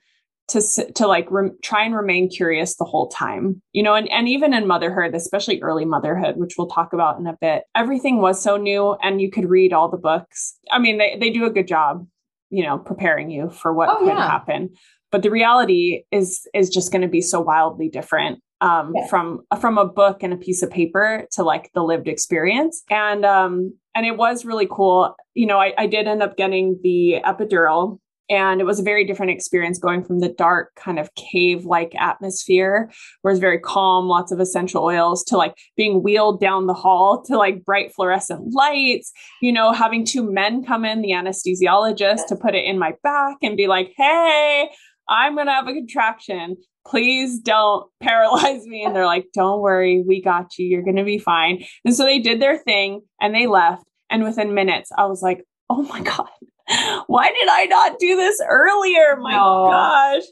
[0.49, 0.61] to
[0.95, 4.53] to like re- try and remain curious the whole time you know and, and even
[4.53, 8.57] in motherhood especially early motherhood which we'll talk about in a bit everything was so
[8.57, 11.67] new and you could read all the books i mean they, they do a good
[11.67, 12.05] job
[12.49, 14.27] you know preparing you for what oh, could yeah.
[14.27, 14.69] happen
[15.11, 19.07] but the reality is is just going to be so wildly different um, yeah.
[19.07, 22.83] from from a book and a piece of paper to like the lived experience.
[22.89, 25.15] And um and it was really cool.
[25.33, 29.05] You know I, I did end up getting the epidural and it was a very
[29.05, 32.91] different experience going from the dark kind of cave like atmosphere
[33.21, 37.23] where it's very calm lots of essential oils to like being wheeled down the hall
[37.23, 39.11] to like bright fluorescent lights.
[39.41, 43.37] You know having two men come in the anesthesiologist to put it in my back
[43.41, 44.69] and be like hey
[45.09, 46.55] i'm gonna have a contraction
[46.87, 51.19] please don't paralyze me and they're like don't worry we got you you're gonna be
[51.19, 55.21] fine and so they did their thing and they left and within minutes i was
[55.21, 56.29] like oh my god
[57.07, 59.17] why did I not do this earlier?
[59.19, 59.69] My no.
[59.71, 60.23] gosh.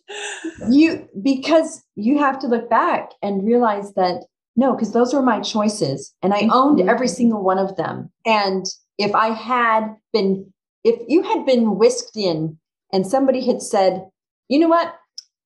[0.70, 5.40] You because you have to look back and realize that no, because those were my
[5.40, 6.90] choices and I owned mm-hmm.
[6.90, 8.12] every single one of them.
[8.26, 8.66] And
[8.98, 10.52] if I had been
[10.84, 12.58] if you had been whisked in
[12.94, 14.06] and somebody had said,
[14.48, 14.96] you know what?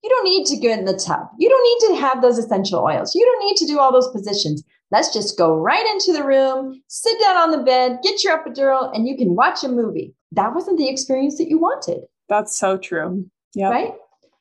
[0.04, 1.28] You don't need to get in the tub.
[1.38, 3.14] You don't need to have those essential oils.
[3.14, 4.64] You don't need to do all those positions.
[4.90, 8.94] Let's just go right into the room, sit down on the bed, get your epidural,
[8.96, 10.14] and you can watch a movie.
[10.32, 12.02] That wasn't the experience that you wanted.
[12.30, 13.30] That's so true.
[13.54, 13.70] Yeah.
[13.70, 13.94] Right.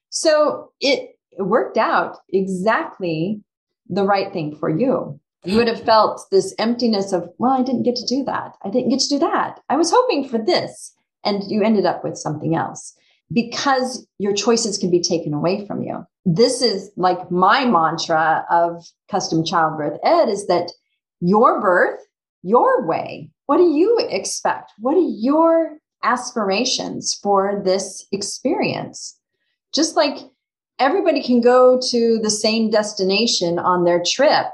[0.09, 3.41] So it it worked out exactly
[3.89, 5.19] the right thing for you.
[5.45, 8.57] You would have felt this emptiness of, well, I didn't get to do that.
[8.63, 9.61] I didn't get to do that.
[9.71, 10.95] I was hoping for this.
[11.25, 12.95] And you ended up with something else
[13.33, 16.05] because your choices can be taken away from you.
[16.25, 20.71] This is like my mantra of custom childbirth ed is that
[21.21, 22.01] your birth,
[22.43, 23.31] your way.
[23.47, 24.73] What do you expect?
[24.79, 29.19] What are your aspirations for this experience?
[29.75, 30.19] Just like
[30.79, 34.47] everybody can go to the same destination on their trip,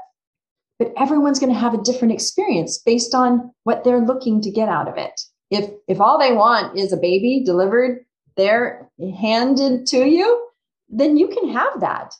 [0.77, 4.69] but everyone's going to have a different experience based on what they're looking to get
[4.69, 5.19] out of it.
[5.49, 8.05] If if all they want is a baby delivered
[8.37, 10.47] there handed to you,
[10.89, 12.13] then you can have that.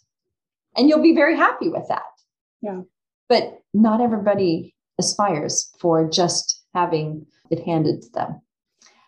[0.75, 2.03] And you'll be very happy with that.
[2.61, 2.81] Yeah.
[3.29, 8.41] But not everybody aspires for just having it handed to them.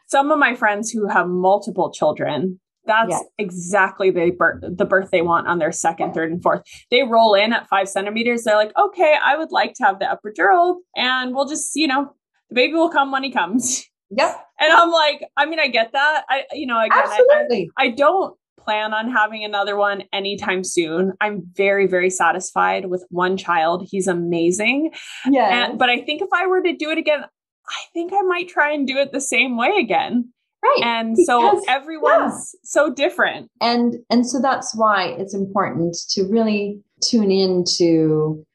[0.07, 3.19] Some of my friends who have multiple children, that's yeah.
[3.37, 6.63] exactly the birth the birth they want on their second, third, and fourth.
[6.89, 8.43] They roll in at five centimeters.
[8.43, 12.15] They're like, okay, I would like to have the epidural, and we'll just, you know,
[12.49, 13.85] the baby will come when he comes.
[14.11, 14.45] Yep.
[14.59, 16.25] And I'm like, I mean, I get that.
[16.29, 17.69] I, you know, again, Absolutely.
[17.77, 21.13] I, I, I don't plan on having another one anytime soon.
[21.21, 23.87] I'm very, very satisfied with one child.
[23.89, 24.91] He's amazing.
[25.29, 25.73] Yeah.
[25.73, 28.71] But I think if I were to do it again, I think I might try
[28.71, 30.31] and do it the same way again.
[30.61, 30.81] Right.
[30.83, 32.59] And because, so everyone's yeah.
[32.63, 33.49] so different.
[33.61, 38.45] And and so that's why it's important to really tune into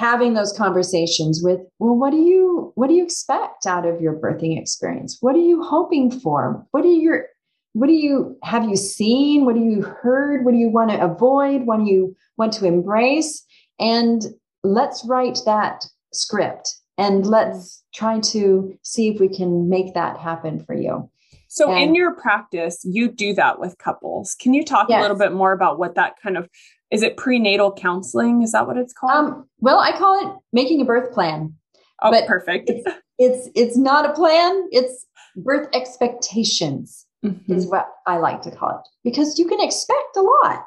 [0.00, 4.14] having those conversations with well what do you what do you expect out of your
[4.14, 5.18] birthing experience?
[5.20, 6.66] What are you hoping for?
[6.70, 7.26] What are your
[7.74, 9.44] what do you have you seen?
[9.44, 10.42] What do you heard?
[10.44, 11.66] What do you want to avoid?
[11.66, 13.44] What do you want to embrace?
[13.78, 14.22] And
[14.64, 15.84] let's write that
[16.14, 17.98] script and let's mm.
[17.98, 21.10] try to see if we can make that happen for you
[21.52, 24.98] so and, in your practice you do that with couples can you talk yes.
[24.98, 26.48] a little bit more about what that kind of
[26.90, 30.80] is it prenatal counseling is that what it's called um, well i call it making
[30.80, 31.54] a birth plan
[32.02, 32.88] oh but perfect it's,
[33.18, 37.52] it's it's not a plan it's birth expectations mm-hmm.
[37.52, 40.66] is what I like to call it, because you can expect a lot.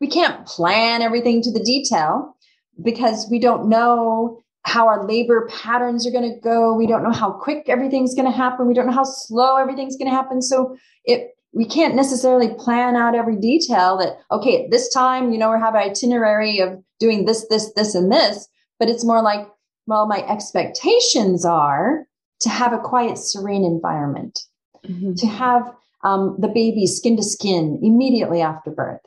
[0.00, 2.36] We can't plan everything to the detail
[2.82, 6.74] because we don't know how our labor patterns are going to go.
[6.74, 8.68] We don't know how quick everything's going to happen.
[8.68, 10.42] We don't know how slow everything's going to happen.
[10.42, 15.38] So it we can't necessarily plan out every detail that okay at this time you
[15.38, 18.48] know we have an itinerary of doing this this this and this
[18.78, 19.46] but it's more like
[19.86, 22.06] well my expectations are
[22.40, 24.38] to have a quiet serene environment
[24.86, 25.12] mm-hmm.
[25.12, 25.70] to have
[26.04, 29.00] um, the baby skin to skin immediately after birth,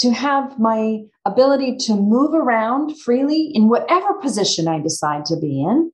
[0.00, 5.62] to have my ability to move around freely in whatever position I decide to be
[5.62, 5.92] in,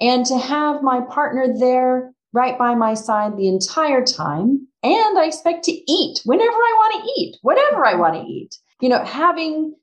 [0.00, 4.66] and to have my partner there right by my side the entire time.
[4.82, 8.56] And I expect to eat whenever I want to eat, whatever I want to eat.
[8.80, 9.74] You know, having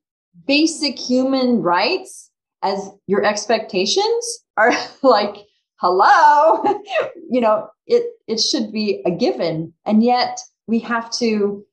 [0.45, 2.29] basic human rights
[2.63, 5.35] as your expectations are like
[5.75, 6.63] hello
[7.29, 11.65] you know it it should be a given and yet we have to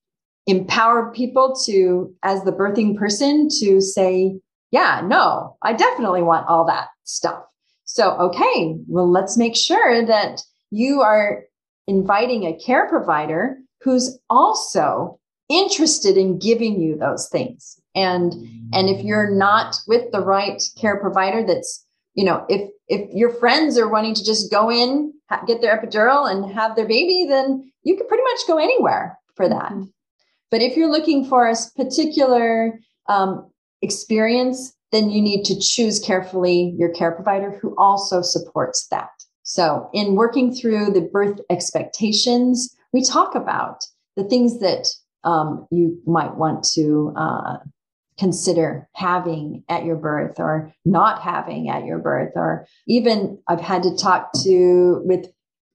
[0.49, 4.37] empower people to as the birthing person to say
[4.71, 7.43] yeah no i definitely want all that stuff.
[7.85, 11.45] So okay well let's make sure that you are
[11.87, 15.19] inviting a care provider who's also
[15.49, 17.81] interested in giving you those things.
[17.95, 18.33] And
[18.73, 21.85] and if you're not with the right care provider that's
[22.15, 25.13] you know if if your friends are wanting to just go in
[25.47, 29.49] get their epidural and have their baby then you can pretty much go anywhere for
[29.49, 29.73] that.
[29.73, 29.85] Mm-hmm.
[30.51, 32.79] But if you're looking for a particular
[33.09, 33.51] um,
[33.83, 39.11] experience then you need to choose carefully your care provider who also supports that.
[39.43, 43.85] So in working through the birth expectations we talk about
[44.17, 44.87] the things that
[45.25, 47.59] um, you might want to uh,
[48.19, 53.83] consider having at your birth or not having at your birth or even i've had
[53.83, 55.27] to talk to with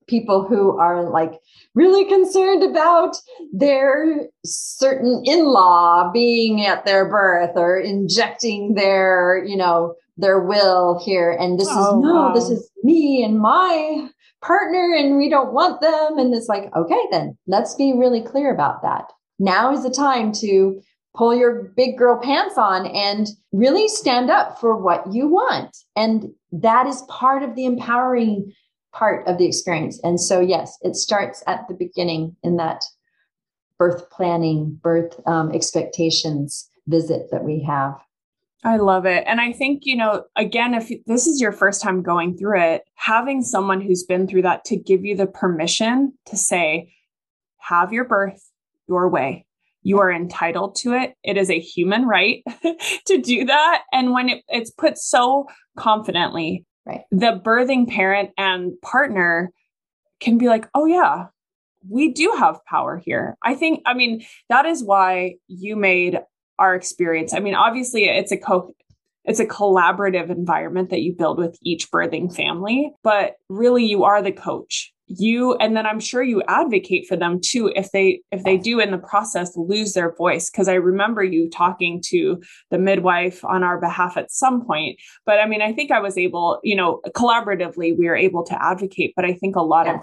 [0.08, 1.34] people who are like
[1.76, 3.16] really concerned about
[3.54, 11.32] their certain in-law being at their birth or injecting their you know their will here
[11.32, 12.34] and this oh, is no wow.
[12.34, 14.08] this is me and my
[14.42, 18.54] partner and we don't want them and it's like okay then let's be really clear
[18.54, 19.06] about that
[19.40, 20.82] now is the time to
[21.16, 25.76] pull your big girl pants on and really stand up for what you want.
[25.96, 28.52] And that is part of the empowering
[28.94, 30.00] part of the experience.
[30.04, 32.84] And so, yes, it starts at the beginning in that
[33.78, 37.96] birth planning, birth um, expectations visit that we have.
[38.66, 39.26] I love it.
[39.28, 42.84] And I think, you know, again, if this is your first time going through it,
[42.96, 46.94] having someone who's been through that to give you the permission to say,
[47.58, 48.42] have your birth
[48.88, 49.46] your way
[49.84, 51.16] you are entitled to it.
[51.24, 52.44] It is a human right
[53.08, 53.84] to do that.
[53.92, 57.02] And when it, it's put so confidently, right.
[57.12, 59.52] the birthing parent and partner
[60.20, 61.28] can be like, oh, yeah,
[61.90, 63.36] we do have power here.
[63.44, 66.20] I think, I mean, that is why you made
[66.60, 67.34] our experience.
[67.34, 68.74] I mean, obviously, it's a co
[69.26, 74.22] it's a collaborative environment that you build with each birthing family, but really you are
[74.22, 78.44] the coach you and then i'm sure you advocate for them too if they if
[78.44, 80.50] they do in the process lose their voice.
[80.50, 82.42] Because i remember you talking to
[82.72, 85.00] the midwife on our behalf at some point.
[85.26, 88.64] But i mean i think i was able you know collaboratively we were able to
[88.64, 89.14] advocate.
[89.16, 89.96] But i think a lot yeah.
[89.96, 90.00] of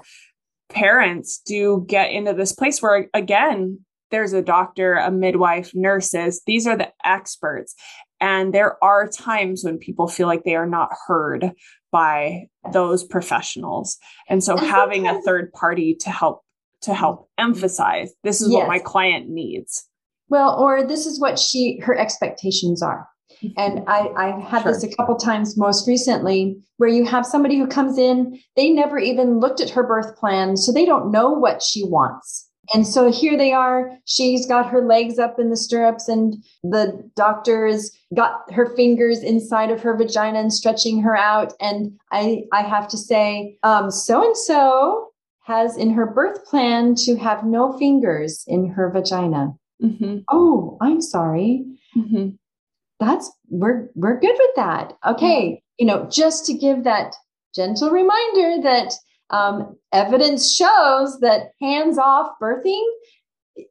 [0.69, 3.81] parents do get into this place where again
[4.11, 6.43] there's a doctor a midwife nurses.
[6.47, 7.75] These are the experts
[8.21, 11.53] and there are times when people feel like they are not heard
[11.91, 13.99] by those professionals.
[14.29, 16.43] And so having a third party to help
[16.83, 18.57] to help emphasize this is yes.
[18.57, 19.87] what my client needs.
[20.29, 23.07] Well, or this is what she her expectations are.
[23.43, 23.59] Mm-hmm.
[23.59, 24.73] And I, I've had sure.
[24.73, 28.99] this a couple times most recently where you have somebody who comes in, they never
[28.99, 32.50] even looked at her birth plan, so they don't know what she wants.
[32.73, 33.91] And so here they are.
[34.05, 39.71] She's got her legs up in the stirrups, and the doctor's got her fingers inside
[39.71, 41.53] of her vagina and stretching her out.
[41.61, 45.09] And I, I have to say, so and so
[45.43, 49.53] has in her birth plan to have no fingers in her vagina.
[49.83, 50.19] Mm-hmm.
[50.29, 51.65] Oh, I'm sorry.
[51.97, 52.31] Mm-hmm.
[53.01, 54.93] That's we're we're good with that.
[55.07, 55.57] Okay, mm-hmm.
[55.79, 57.15] you know, just to give that
[57.55, 58.95] gentle reminder that
[59.31, 62.85] um, evidence shows that hands off birthing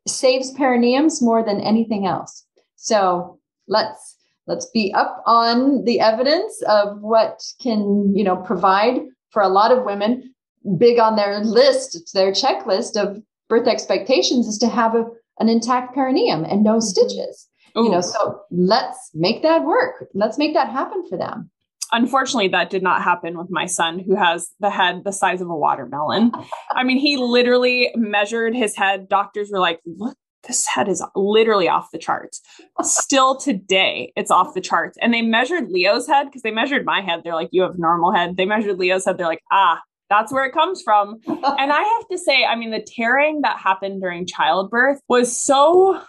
[0.07, 2.45] saves perineums more than anything else.
[2.75, 9.01] So let's let's be up on the evidence of what can you know provide
[9.31, 10.33] for a lot of women.
[10.77, 15.05] Big on their list, their checklist of birth expectations is to have a,
[15.39, 16.81] an intact perineum and no mm-hmm.
[16.81, 17.47] stitches.
[17.77, 17.85] Ooh.
[17.85, 20.07] You know, so let's make that work.
[20.13, 21.49] Let's make that happen for them
[21.91, 25.49] unfortunately that did not happen with my son who has the head the size of
[25.49, 26.31] a watermelon.
[26.71, 29.09] I mean he literally measured his head.
[29.09, 30.17] Doctors were like look
[30.47, 32.41] this head is literally off the charts.
[32.81, 34.97] Still today it's off the charts.
[35.01, 37.21] And they measured leo's head because they measured my head.
[37.23, 38.37] They're like you have normal head.
[38.37, 39.17] They measured leo's head.
[39.17, 41.19] They're like ah that's where it comes from.
[41.27, 46.01] And i have to say i mean the tearing that happened during childbirth was so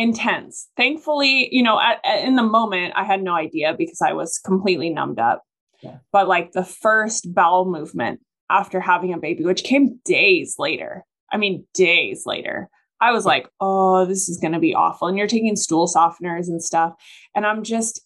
[0.00, 0.68] intense.
[0.78, 4.38] Thankfully, you know, at, at, in the moment, I had no idea because I was
[4.38, 5.42] completely numbed up.
[5.82, 5.98] Yeah.
[6.10, 11.36] But like the first bowel movement after having a baby, which came days later, I
[11.36, 12.70] mean, days later,
[13.02, 15.06] I was like, oh, this is going to be awful.
[15.06, 16.94] And you're taking stool softeners and stuff.
[17.34, 18.00] And I'm just,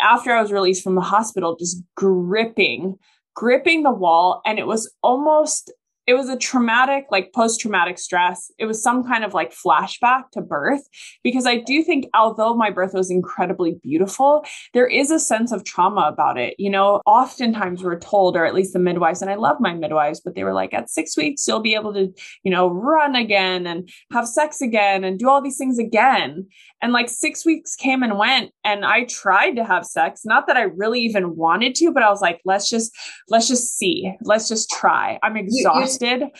[0.00, 2.96] after I was released from the hospital, just gripping,
[3.34, 4.42] gripping the wall.
[4.44, 5.72] And it was almost
[6.06, 8.50] it was a traumatic, like post traumatic stress.
[8.58, 10.82] It was some kind of like flashback to birth
[11.24, 15.64] because I do think, although my birth was incredibly beautiful, there is a sense of
[15.64, 16.54] trauma about it.
[16.58, 20.20] You know, oftentimes we're told, or at least the midwives, and I love my midwives,
[20.20, 22.12] but they were like, at six weeks, you'll be able to,
[22.44, 26.46] you know, run again and have sex again and do all these things again.
[26.82, 30.24] And like six weeks came and went, and I tried to have sex.
[30.24, 32.92] Not that I really even wanted to, but I was like, let's just,
[33.28, 35.18] let's just see, let's just try.
[35.22, 35.94] I'm exhausted.
[35.94, 35.95] You,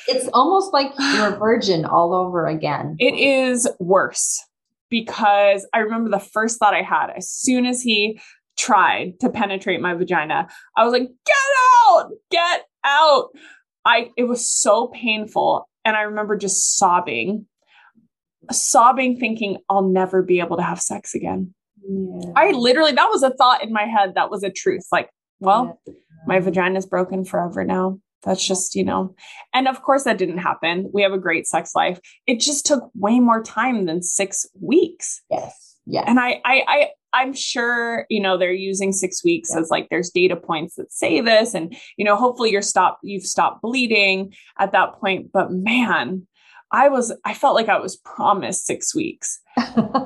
[0.09, 2.97] It's almost like you're a virgin all over again.
[2.99, 4.45] It is worse
[4.91, 8.21] because I remember the first thought I had as soon as he
[8.57, 11.37] tried to penetrate my vagina, I was like, get
[11.89, 13.29] out, get out.
[13.85, 15.69] I it was so painful.
[15.85, 17.47] And I remember just sobbing,
[18.51, 21.55] sobbing, thinking, I'll never be able to have sex again.
[21.89, 22.33] Yeah.
[22.35, 24.87] I literally, that was a thought in my head that was a truth.
[24.91, 25.95] Like, well, yeah.
[26.27, 28.01] my vagina is broken forever now.
[28.23, 29.15] That's just, you know,
[29.55, 30.91] and of course that didn't happen.
[30.93, 32.01] We have a great sex life.
[32.27, 35.23] It just took way more time than six weeks.
[35.31, 35.77] Yes.
[35.87, 36.05] Yeah.
[36.07, 39.61] And I, I, I, I'm sure, you know, they're using six weeks yeah.
[39.61, 41.55] as like there's data points that say this.
[41.55, 45.31] And, you know, hopefully you're stopped, you've stopped bleeding at that point.
[45.33, 46.27] But man,
[46.73, 49.41] I was, I felt like I was promised six weeks.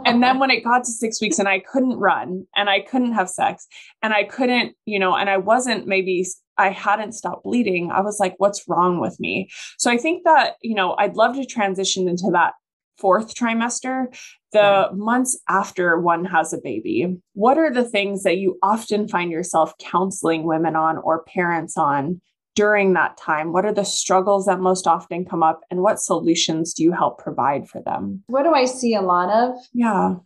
[0.04, 3.12] and then when it got to six weeks and I couldn't run and I couldn't
[3.12, 3.66] have sex
[4.02, 6.26] and I couldn't, you know, and I wasn't maybe
[6.60, 9.48] I hadn't stopped bleeding, I was like, what's wrong with me?
[9.78, 12.52] So I think that, you know, I'd love to transition into that
[13.00, 14.06] fourth trimester,
[14.52, 17.16] the months after one has a baby.
[17.32, 22.20] What are the things that you often find yourself counseling women on or parents on
[22.54, 23.52] during that time?
[23.52, 27.18] What are the struggles that most often come up and what solutions do you help
[27.18, 28.22] provide for them?
[28.26, 29.56] What do I see a lot of?
[29.72, 30.16] Yeah.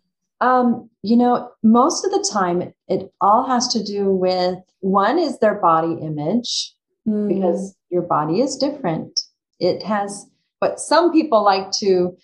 [0.45, 5.18] Um, you know, most of the time, it, it, all has to do with one
[5.18, 6.74] is their body image,
[7.09, 7.28] mm.
[7.28, 9.22] because your body is different.
[9.59, 10.26] It has
[10.59, 12.14] what some people like to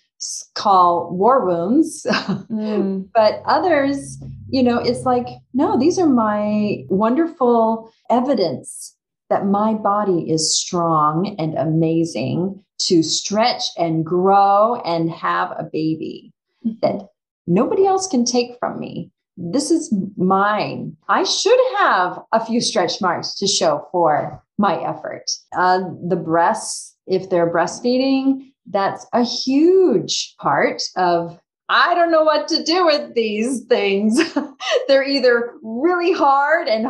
[0.53, 3.09] call war wounds, mm.
[3.13, 8.95] but others, you know, it's like, no, these are my wonderful evidence
[9.31, 16.33] that my body is strong and amazing to stretch and grow and have a baby.
[16.65, 16.77] Mm-hmm.
[16.81, 17.10] That
[17.47, 20.95] nobody else can take from me this is mine.
[21.07, 25.23] I should have a few stretch marks to show for my effort.
[25.55, 31.39] Uh, the breasts, if they're breastfeeding, that's a huge part of
[31.69, 34.19] I don't know what to do with these things.
[34.87, 36.85] they're either really hard and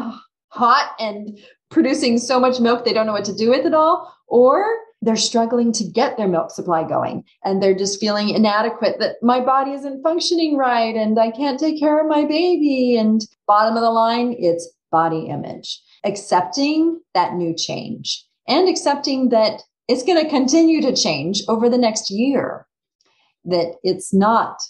[0.48, 1.40] hot and
[1.70, 4.66] producing so much milk they don't know what to do with it all, or
[5.02, 9.40] they're struggling to get their milk supply going and they're just feeling inadequate that my
[9.40, 12.98] body isn't functioning right and I can't take care of my baby.
[12.98, 15.82] And bottom of the line, it's body image.
[16.04, 21.78] Accepting that new change and accepting that it's going to continue to change over the
[21.78, 22.68] next year.
[23.44, 24.62] That it's not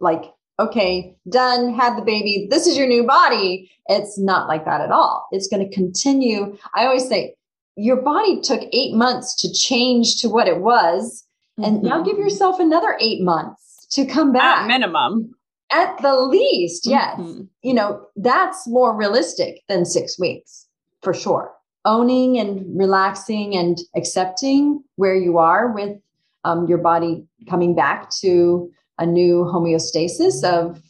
[0.00, 0.24] like,
[0.58, 3.70] okay, done, had the baby, this is your new body.
[3.86, 5.28] It's not like that at all.
[5.30, 6.56] It's going to continue.
[6.74, 7.36] I always say,
[7.78, 11.24] your body took eight months to change to what it was.
[11.58, 11.86] And mm-hmm.
[11.86, 14.62] now give yourself another eight months to come back.
[14.62, 15.34] At minimum.
[15.70, 17.18] At the least, yes.
[17.18, 17.42] Mm-hmm.
[17.62, 20.66] You know, that's more realistic than six weeks
[21.02, 21.52] for sure.
[21.84, 25.96] Owning and relaxing and accepting where you are with
[26.44, 30.82] um, your body coming back to a new homeostasis of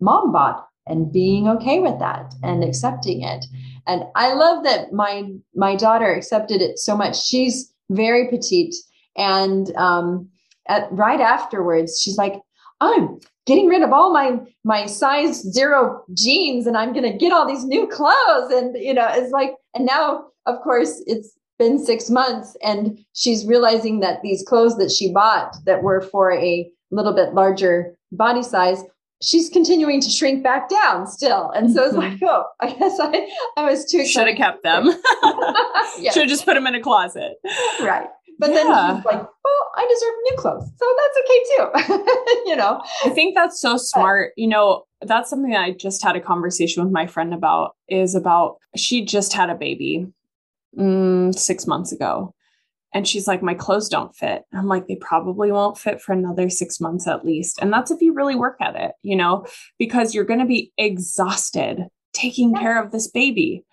[0.00, 0.56] mom bod
[0.86, 3.44] and being okay with that and accepting it.
[3.86, 7.20] And i love that my my daughter accepted it so much.
[7.24, 8.74] She's very petite
[9.16, 10.28] and um
[10.68, 12.34] at right afterwards she's like
[12.80, 17.32] i'm getting rid of all my my size zero jeans and i'm going to get
[17.32, 18.50] all these new clothes.
[18.52, 23.46] And you know it's like and now of course it's been 6 months and she's
[23.46, 28.42] realizing that these clothes that she bought that were for a little bit larger body
[28.42, 28.82] size
[29.22, 31.50] she's continuing to shrink back down still.
[31.50, 32.24] And so it's like, mm-hmm.
[32.24, 34.86] oh, I guess I, I was too should have kept them.
[35.98, 36.14] yes.
[36.14, 37.34] Should have just put them in a closet.
[37.80, 38.08] Right.
[38.38, 38.54] But yeah.
[38.56, 40.70] then she's like, well, I deserve new clothes.
[40.76, 42.44] So that's okay too.
[42.46, 42.82] you know?
[43.04, 44.32] I think that's so smart.
[44.36, 48.56] You know, that's something I just had a conversation with my friend about is about
[48.76, 50.06] she just had a baby
[50.76, 52.34] mm, six months ago.
[52.94, 54.42] And she's like, my clothes don't fit.
[54.52, 57.58] I'm like, they probably won't fit for another six months at least.
[57.60, 59.46] And that's if you really work at it, you know,
[59.78, 63.64] because you're going to be exhausted taking care of this baby.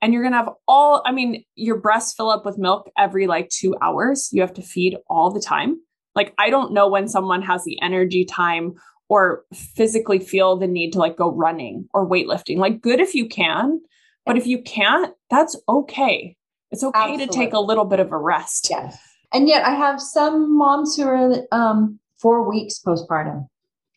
[0.00, 3.26] And you're going to have all, I mean, your breasts fill up with milk every
[3.26, 4.28] like two hours.
[4.32, 5.80] You have to feed all the time.
[6.14, 8.74] Like, I don't know when someone has the energy time
[9.08, 12.58] or physically feel the need to like go running or weightlifting.
[12.58, 13.80] Like, good if you can,
[14.26, 16.36] but if you can't, that's okay
[16.70, 17.26] it's okay Absolutely.
[17.26, 18.68] to take a little bit of a rest.
[18.70, 18.98] Yes.
[19.32, 23.46] And yet I have some moms who are um, four weeks postpartum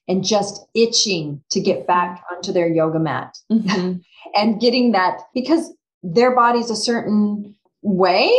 [0.08, 3.94] and just itching to get back onto their yoga mat mm-hmm.
[4.36, 8.32] and getting that because their body's a certain way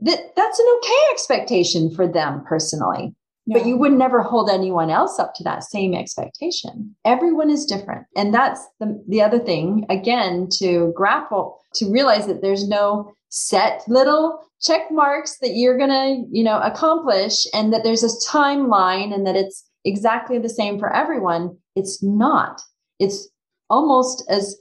[0.00, 3.14] that that's an okay expectation for them personally.
[3.46, 3.58] Yeah.
[3.58, 6.96] But you would never hold anyone else up to that same expectation.
[7.04, 8.06] Everyone is different.
[8.16, 13.82] And that's the, the other thing, again, to grapple, to realize that there's no set
[13.88, 19.14] little check marks that you're going to, you know, accomplish and that there's a timeline
[19.14, 21.56] and that it's exactly the same for everyone.
[21.74, 22.60] It's not.
[22.98, 23.28] It's
[23.68, 24.56] almost as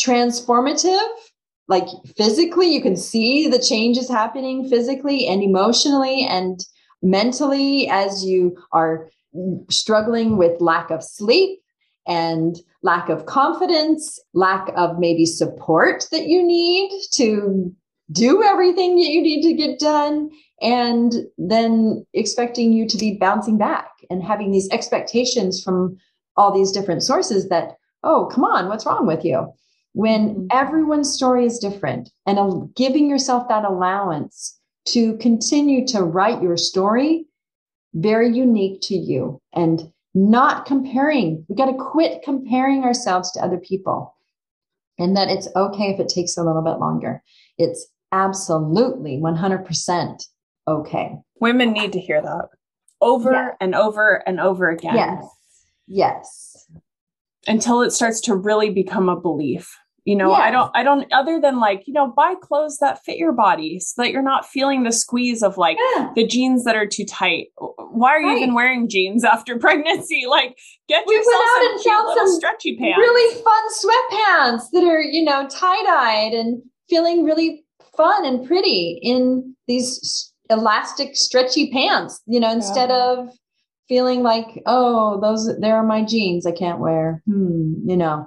[0.00, 1.08] transformative
[1.70, 6.60] like physically you can see the changes happening physically and emotionally and
[7.02, 9.08] mentally as you are
[9.70, 11.60] struggling with lack of sleep
[12.06, 17.74] and lack of confidence, lack of maybe support that you need to
[18.10, 23.56] do everything that you need to get done, and then expecting you to be bouncing
[23.56, 25.96] back and having these expectations from
[26.36, 29.52] all these different sources that, oh, come on, what's wrong with you?
[29.92, 30.46] When mm-hmm.
[30.50, 34.58] everyone's story is different and giving yourself that allowance
[34.88, 37.26] to continue to write your story
[37.94, 41.44] very unique to you and not comparing.
[41.48, 44.14] We got to quit comparing ourselves to other people
[44.98, 47.22] and that it's okay if it takes a little bit longer.
[47.58, 50.22] It's absolutely 100%
[50.68, 51.12] okay.
[51.40, 52.48] Women need to hear that
[53.00, 53.50] over yeah.
[53.60, 54.94] and over and over again.
[54.94, 55.24] Yes.
[55.86, 56.66] Yes.
[57.46, 59.74] Until it starts to really become a belief
[60.10, 60.42] you know yeah.
[60.42, 63.78] i don't i don't other than like you know buy clothes that fit your body
[63.78, 66.10] so that you're not feeling the squeeze of like yeah.
[66.16, 67.46] the jeans that are too tight
[67.92, 70.58] why are you even wearing jeans after pregnancy like
[70.88, 75.00] get we yourself went out and found some stretchy pants really fun sweatpants that are
[75.00, 77.64] you know tie-dyed and feeling really
[77.96, 83.12] fun and pretty in these elastic stretchy pants you know instead yeah.
[83.12, 83.28] of
[83.88, 88.26] feeling like oh those there are my jeans i can't wear hmm you know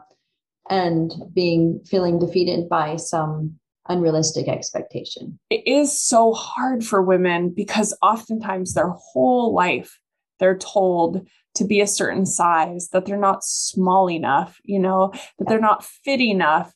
[0.70, 3.60] and being feeling defeated by some
[3.90, 5.38] unrealistic expectation.
[5.50, 10.00] It is so hard for women because oftentimes their whole life
[10.40, 15.48] they're told to be a certain size, that they're not small enough, you know, that
[15.48, 16.74] they're not fit enough.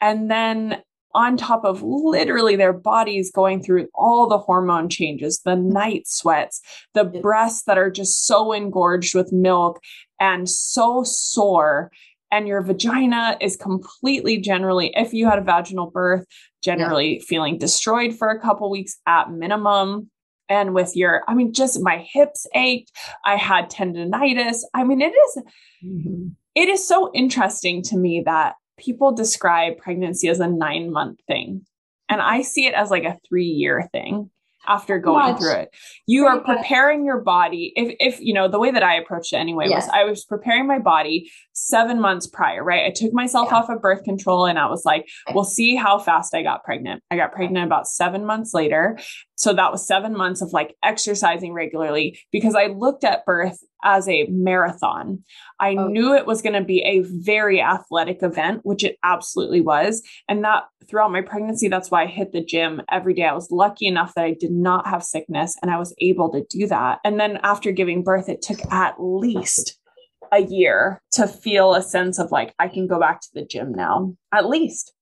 [0.00, 0.82] And then
[1.14, 6.60] on top of literally their bodies going through all the hormone changes, the night sweats,
[6.94, 9.80] the breasts that are just so engorged with milk
[10.20, 11.90] and so sore.
[12.30, 16.26] And your vagina is completely generally, if you had a vaginal birth,
[16.62, 17.24] generally yeah.
[17.26, 20.10] feeling destroyed for a couple weeks at minimum.
[20.48, 22.90] And with your, I mean, just my hips ached.
[23.24, 24.58] I had tendonitis.
[24.74, 25.42] I mean, it is,
[25.84, 26.28] mm-hmm.
[26.54, 31.64] it is so interesting to me that people describe pregnancy as a nine month thing.
[32.08, 34.30] And I see it as like a three year thing
[34.66, 35.70] after going through it.
[36.06, 37.72] You are preparing your body.
[37.76, 39.86] If, if, you know, the way that I approached it anyway yes.
[39.86, 42.86] was I was preparing my body seven months prior, right?
[42.86, 43.58] I took myself yeah.
[43.58, 47.02] off of birth control and I was like, we'll see how fast I got pregnant.
[47.10, 48.98] I got pregnant about seven months later.
[49.36, 54.08] So that was seven months of like exercising regularly because I looked at birth as
[54.08, 55.22] a marathon.
[55.58, 55.88] I oh.
[55.88, 60.02] knew it was going to be a very athletic event, which it absolutely was.
[60.28, 63.24] And that throughout my pregnancy, that's why I hit the gym every day.
[63.24, 66.44] I was lucky enough that I did not have sickness and I was able to
[66.50, 66.98] do that.
[67.04, 69.78] And then after giving birth, it took at least
[70.32, 73.72] a year to feel a sense of like, I can go back to the gym
[73.72, 74.92] now, at least.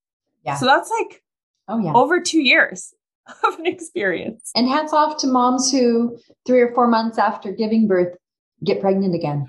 [0.45, 0.57] Yeah.
[0.57, 1.23] So that's like,
[1.69, 2.95] oh, yeah, over two years
[3.45, 4.51] of an experience.
[4.55, 8.17] And hats off to moms who three or four months after giving birth
[8.65, 9.47] get pregnant again.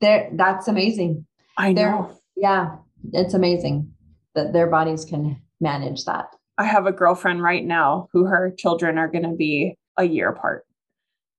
[0.00, 1.26] There, that's amazing.
[1.56, 1.82] I know.
[1.82, 2.76] They're, yeah,
[3.12, 3.92] it's amazing
[4.34, 6.26] that their bodies can manage that.
[6.58, 10.28] I have a girlfriend right now who her children are going to be a year
[10.30, 10.64] apart.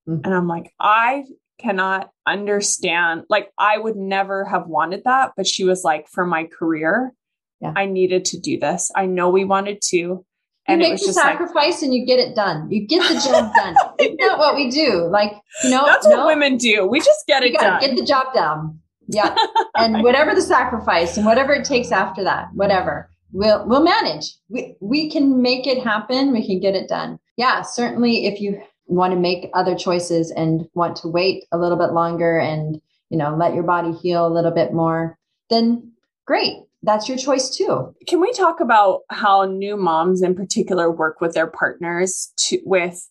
[0.07, 0.21] Mm-hmm.
[0.25, 1.25] And I'm like, I
[1.59, 3.23] cannot understand.
[3.29, 5.31] Like, I would never have wanted that.
[5.35, 7.13] But she was like, for my career,
[7.61, 7.73] yeah.
[7.75, 8.91] I needed to do this.
[8.95, 10.23] I know we wanted to
[10.67, 12.69] and you make the sacrifice like, and you get it done.
[12.69, 13.75] You get the job done.
[13.99, 15.07] Isn't that what we do?
[15.07, 16.85] Like, you know, that's no, what women do.
[16.85, 17.79] We just get it done.
[17.79, 18.79] Get the job done.
[19.07, 19.35] Yeah.
[19.75, 24.35] and whatever the sacrifice and whatever it takes after that, whatever, we'll we'll manage.
[24.49, 26.33] We we can make it happen.
[26.33, 27.19] We can get it done.
[27.37, 31.77] Yeah, certainly if you want to make other choices and want to wait a little
[31.77, 35.17] bit longer and, you know, let your body heal a little bit more,
[35.49, 35.91] then
[36.25, 37.93] great that's your choice too.
[38.07, 43.07] Can we talk about how new moms in particular work with their partners to with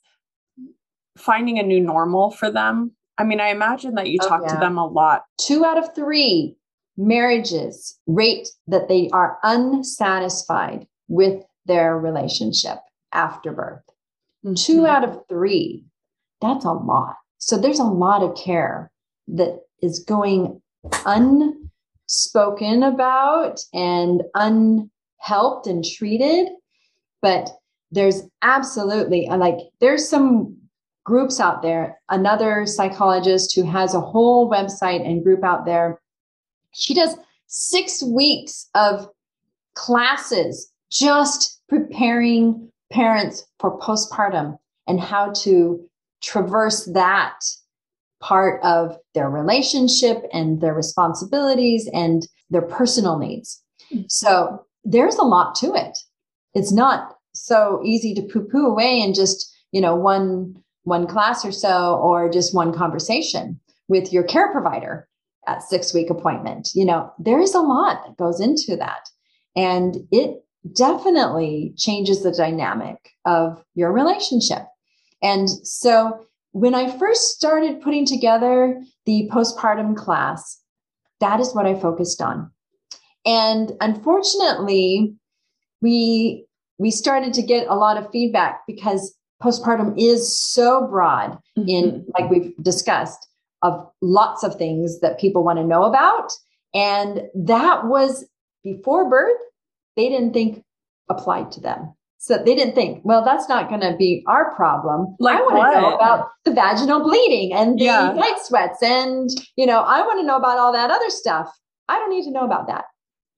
[1.19, 2.93] finding a new normal for them?
[3.19, 4.55] I mean, I imagine that you oh, talk yeah.
[4.55, 5.25] to them a lot.
[5.39, 6.57] Two out of three
[6.97, 12.79] marriages rate that they are unsatisfied with their relationship
[13.13, 13.83] after birth.
[14.43, 14.55] Mm-hmm.
[14.55, 15.85] Two out of three.
[16.41, 17.17] That's a lot.
[17.39, 18.91] So there's a lot of care
[19.29, 20.63] that is going
[21.05, 21.66] un
[22.07, 26.49] spoken about and unhelped and treated.
[27.23, 27.51] But
[27.91, 30.57] there's absolutely like there's some
[31.05, 31.99] groups out there.
[32.09, 36.01] Another psychologist who has a whole website and group out there.
[36.73, 39.09] She does six weeks of
[39.75, 45.81] classes just preparing parents for postpartum and how to
[46.23, 47.39] traverse that
[48.27, 53.63] part of their relationship and their responsibilities and their personal needs.
[53.93, 54.03] Mm-hmm.
[54.09, 55.97] So there's a lot to it.
[56.53, 61.45] It's not so easy to poo poo away in just, you know, one one class
[61.45, 65.09] or so or just one conversation with your care provider
[65.47, 66.71] at 6 week appointment.
[66.75, 69.09] You know, there is a lot that goes into that.
[69.57, 74.67] And it definitely changes the dynamic of your relationship.
[75.23, 76.26] And so
[76.57, 80.59] when I first started putting together the postpartum class,
[81.21, 82.51] that is what I focused on.
[83.27, 85.15] And unfortunately,
[85.83, 86.47] we
[86.79, 91.69] we started to get a lot of feedback because postpartum is so broad mm-hmm.
[91.69, 93.29] in like we've discussed
[93.61, 96.33] of lots of things that people want to know about
[96.73, 98.25] and that was
[98.65, 99.37] before birth
[99.97, 100.63] they didn't think
[101.11, 101.96] applied to them
[102.27, 105.15] so they didn't think, well, that's not going to be our problem.
[105.21, 108.13] Like I want to know about the vaginal bleeding and the yeah.
[108.15, 108.83] night sweats.
[108.83, 111.49] And, you know, I want to know about all that other stuff.
[111.89, 112.87] I don't need to know about that.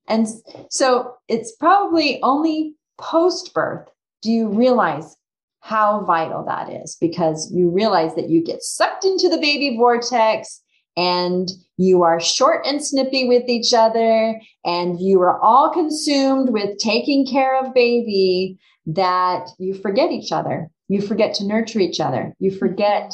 [0.07, 0.27] And
[0.71, 3.87] so it's probably only post birth
[4.23, 5.15] do you realize
[5.59, 10.63] how vital that is because you realize that you get sucked into the baby vortex
[10.97, 16.75] and you are short and snippy with each other and you are all consumed with
[16.79, 18.57] taking care of baby
[18.95, 20.69] that you forget each other.
[20.87, 22.33] You forget to nurture each other.
[22.39, 23.13] You forget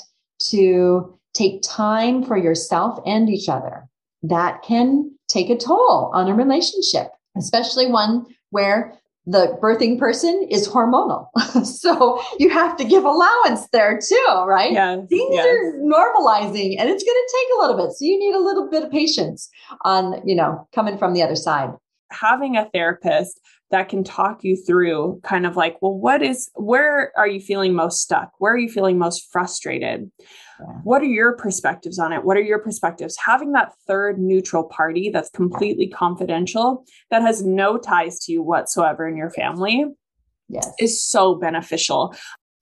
[0.49, 3.87] to take time for yourself and each other.
[4.23, 8.97] That can take a toll on a relationship, especially one where
[9.27, 11.27] the birthing person is hormonal.
[11.65, 14.71] so you have to give allowance there too, right?
[14.71, 14.97] Yeah.
[15.09, 15.45] Things yes.
[15.45, 17.95] are normalizing and it's going to take a little bit.
[17.95, 19.49] So you need a little bit of patience
[19.83, 21.71] on, you know, coming from the other side.
[22.11, 23.41] Having a therapist
[23.75, 27.73] that can talk you through kind of like, well, what is, where are you feeling
[27.73, 28.31] most stuck?
[28.37, 30.09] Where are you feeling most frustrated?
[30.61, 30.65] Yeah.
[30.85, 32.23] What are your perspectives on it?
[32.23, 33.17] What are your perspectives?
[33.25, 39.05] Having that third neutral party that's completely confidential, that has no ties to you whatsoever
[39.05, 39.83] in your family,
[40.47, 40.71] yes.
[40.79, 42.15] is so beneficial.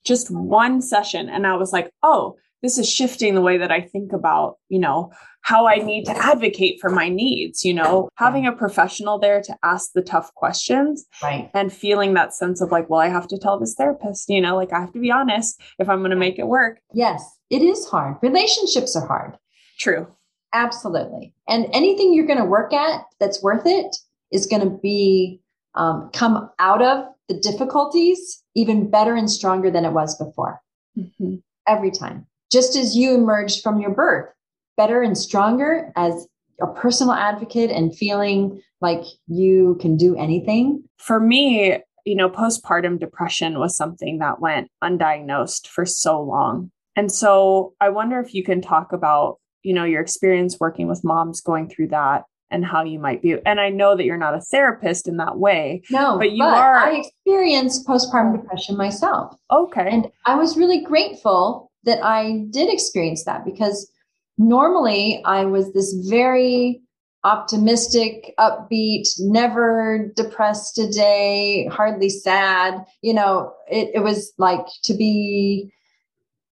[0.03, 3.81] Just one session, and I was like, oh, this is shifting the way that I
[3.81, 5.11] think about, you know,
[5.43, 9.57] how I need to advocate for my needs, you know, having a professional there to
[9.61, 11.51] ask the tough questions right.
[11.53, 14.55] and feeling that sense of like, well, I have to tell this therapist, you know,
[14.55, 16.79] like I have to be honest if I'm going to make it work.
[16.93, 18.17] Yes, it is hard.
[18.21, 19.37] Relationships are hard.
[19.77, 20.07] True.
[20.53, 21.33] Absolutely.
[21.47, 23.95] And anything you're going to work at that's worth it
[24.31, 25.41] is going to be
[25.75, 30.61] um, come out of the difficulties even better and stronger than it was before.
[30.97, 31.35] Mm-hmm.
[31.67, 34.29] Every time just as you emerged from your birth
[34.77, 36.27] better and stronger as
[36.61, 40.83] a personal advocate and feeling like you can do anything?
[40.97, 46.71] For me, you know, postpartum depression was something that went undiagnosed for so long.
[46.95, 51.03] And so I wonder if you can talk about, you know, your experience working with
[51.03, 53.35] moms going through that and how you might be.
[53.45, 55.81] And I know that you're not a therapist in that way.
[55.89, 56.77] No, but you but are.
[56.77, 59.35] I experienced postpartum depression myself.
[59.51, 59.87] Okay.
[59.89, 63.89] And I was really grateful that I did experience that because
[64.37, 66.81] normally I was this very
[67.23, 72.85] optimistic, upbeat, never depressed a day, hardly sad.
[73.01, 75.71] You know, it, it was like to be,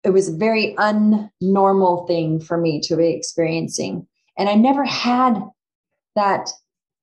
[0.04, 4.06] it was a very unnormal thing for me to be experiencing.
[4.38, 5.42] And I never had
[6.16, 6.50] that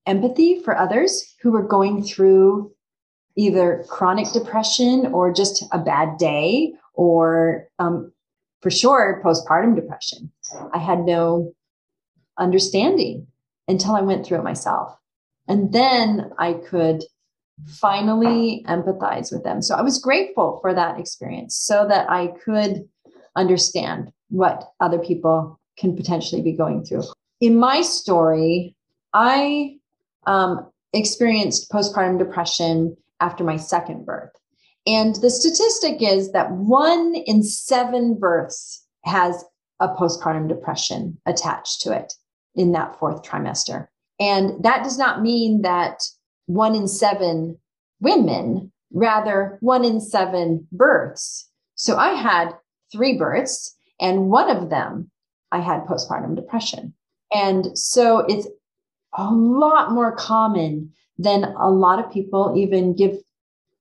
[0.05, 2.71] empathy for others who were going through
[3.35, 8.11] either chronic depression or just a bad day or um,
[8.61, 10.31] for sure postpartum depression.
[10.73, 11.53] I had no
[12.37, 13.27] understanding
[13.67, 14.97] until I went through it myself.
[15.47, 17.03] And then I could
[17.67, 19.61] finally empathize with them.
[19.61, 22.87] So I was grateful for that experience so that I could
[23.35, 27.03] understand what other people can potentially be going through.
[27.39, 28.75] In my story,
[29.13, 29.77] I
[30.25, 34.31] um, experienced postpartum depression after my second birth.
[34.87, 39.43] And the statistic is that one in seven births has
[39.81, 42.13] a postpartum depression attached to it
[42.55, 43.87] in that fourth trimester.
[44.19, 46.03] And that does not mean that
[46.45, 47.57] one in seven
[47.99, 51.49] women, rather, one in seven births.
[51.75, 52.51] So I had
[52.91, 55.09] three births, and one of them
[55.51, 56.93] I had postpartum depression.
[57.33, 58.47] And so it's
[59.17, 63.17] a lot more common than a lot of people even give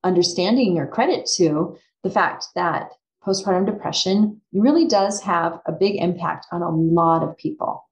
[0.02, 2.90] understanding or credit to the fact that
[3.26, 7.86] postpartum depression really does have a big impact on a lot of people.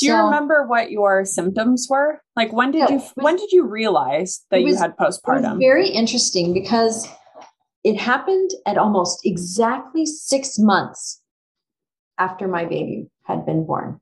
[0.00, 2.22] Do you remember what your symptoms were?
[2.36, 5.58] Like when did you was, when did you realize that was, you had postpartum?
[5.58, 7.06] very interesting because
[7.82, 11.20] it happened at almost exactly 6 months
[12.18, 14.00] after my baby had been born.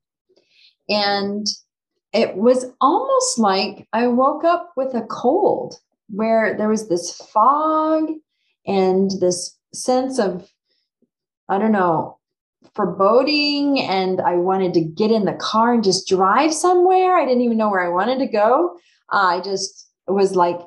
[0.89, 1.47] And
[2.13, 5.75] it was almost like I woke up with a cold
[6.09, 8.09] where there was this fog
[8.67, 10.49] and this sense of,
[11.49, 12.19] I don't know,
[12.75, 13.81] foreboding.
[13.81, 17.17] And I wanted to get in the car and just drive somewhere.
[17.17, 18.77] I didn't even know where I wanted to go.
[19.13, 20.59] Uh, I just was like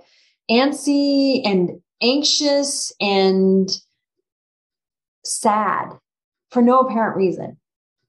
[0.49, 3.69] antsy and anxious and
[5.23, 5.89] sad
[6.51, 7.57] for no apparent reason.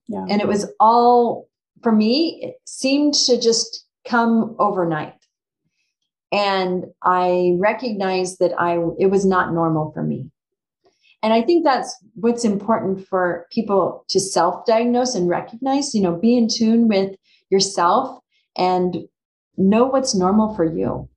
[0.09, 0.26] Yeah.
[0.28, 1.49] And it was all,
[1.82, 5.14] for me, it seemed to just come overnight
[6.32, 10.30] and i recognized that i it was not normal for me
[11.27, 16.37] and i think that's what's important for people to self-diagnose and recognize you know be
[16.37, 17.16] in tune with
[17.51, 18.20] yourself
[18.57, 18.97] and
[19.57, 21.09] know what's normal for you.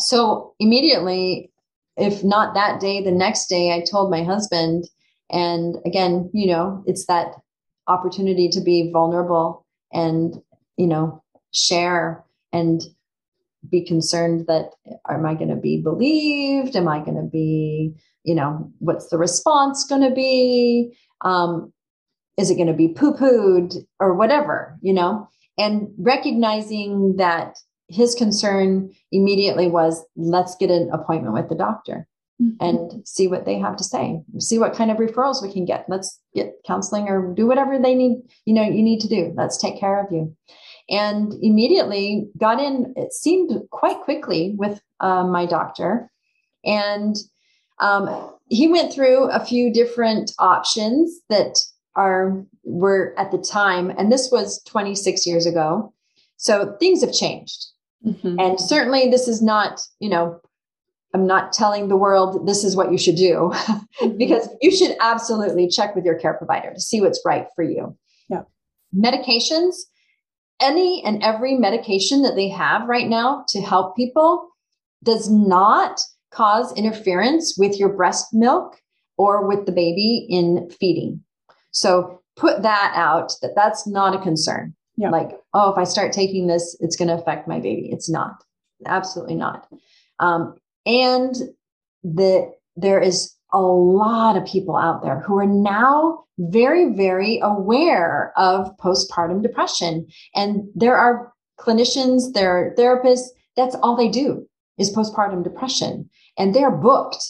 [0.00, 1.50] So immediately
[1.96, 4.88] if not that day the next day i told my husband
[5.28, 7.34] and again you know it's that
[7.86, 10.40] opportunity to be vulnerable and
[10.78, 11.22] you know
[11.52, 12.80] share and
[13.70, 14.70] be concerned that
[15.08, 16.76] am I going to be believed?
[16.76, 17.94] Am I going to be,
[18.24, 20.96] you know, what's the response going to be?
[21.22, 21.72] Um,
[22.38, 25.28] is it going to be poo pooed or whatever, you know?
[25.58, 27.56] And recognizing that
[27.88, 32.08] his concern immediately was let's get an appointment with the doctor
[32.40, 32.56] mm-hmm.
[32.64, 35.84] and see what they have to say, see what kind of referrals we can get.
[35.88, 39.32] Let's get counseling or do whatever they need, you know, you need to do.
[39.36, 40.34] Let's take care of you.
[40.92, 46.10] And immediately got in, it seemed quite quickly with uh, my doctor.
[46.64, 47.16] And
[47.80, 51.58] um, he went through a few different options that
[51.96, 55.92] are were at the time, and this was 26 years ago.
[56.36, 57.66] So things have changed.
[58.06, 58.38] Mm-hmm.
[58.38, 60.40] And certainly this is not, you know,
[61.14, 64.16] I'm not telling the world this is what you should do mm-hmm.
[64.16, 67.96] because you should absolutely check with your care provider to see what's right for you.
[68.28, 68.42] Yeah.
[68.94, 69.74] Medications,
[70.62, 74.48] any and every medication that they have right now to help people
[75.02, 76.00] does not
[76.30, 78.80] cause interference with your breast milk
[79.18, 81.22] or with the baby in feeding.
[81.72, 84.74] So put that out that that's not a concern.
[84.96, 85.10] Yeah.
[85.10, 87.88] Like, oh, if I start taking this, it's going to affect my baby.
[87.90, 88.44] It's not.
[88.86, 89.66] Absolutely not.
[90.18, 90.56] Um,
[90.86, 91.34] and
[92.02, 98.32] the there is a lot of people out there who are now very, very aware
[98.36, 100.06] of postpartum depression.
[100.34, 104.46] And there are clinicians, there are therapists, that's all they do
[104.78, 106.08] is postpartum depression.
[106.38, 107.24] And they're booked.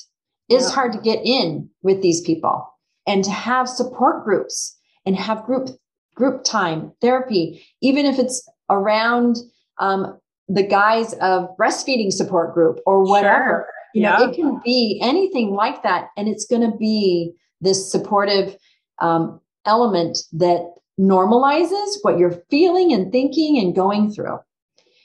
[0.49, 0.75] It's yeah.
[0.75, 2.69] hard to get in with these people
[3.07, 5.69] and to have support groups and have group
[6.15, 9.39] group time therapy, even if it's around
[9.79, 10.19] um,
[10.49, 13.67] the guise of breastfeeding support group or whatever.
[13.67, 13.67] Sure.
[13.95, 14.17] You yeah.
[14.17, 16.09] know, it can be anything like that.
[16.17, 18.57] And it's going to be this supportive
[19.01, 24.39] um, element that normalizes what you're feeling and thinking and going through.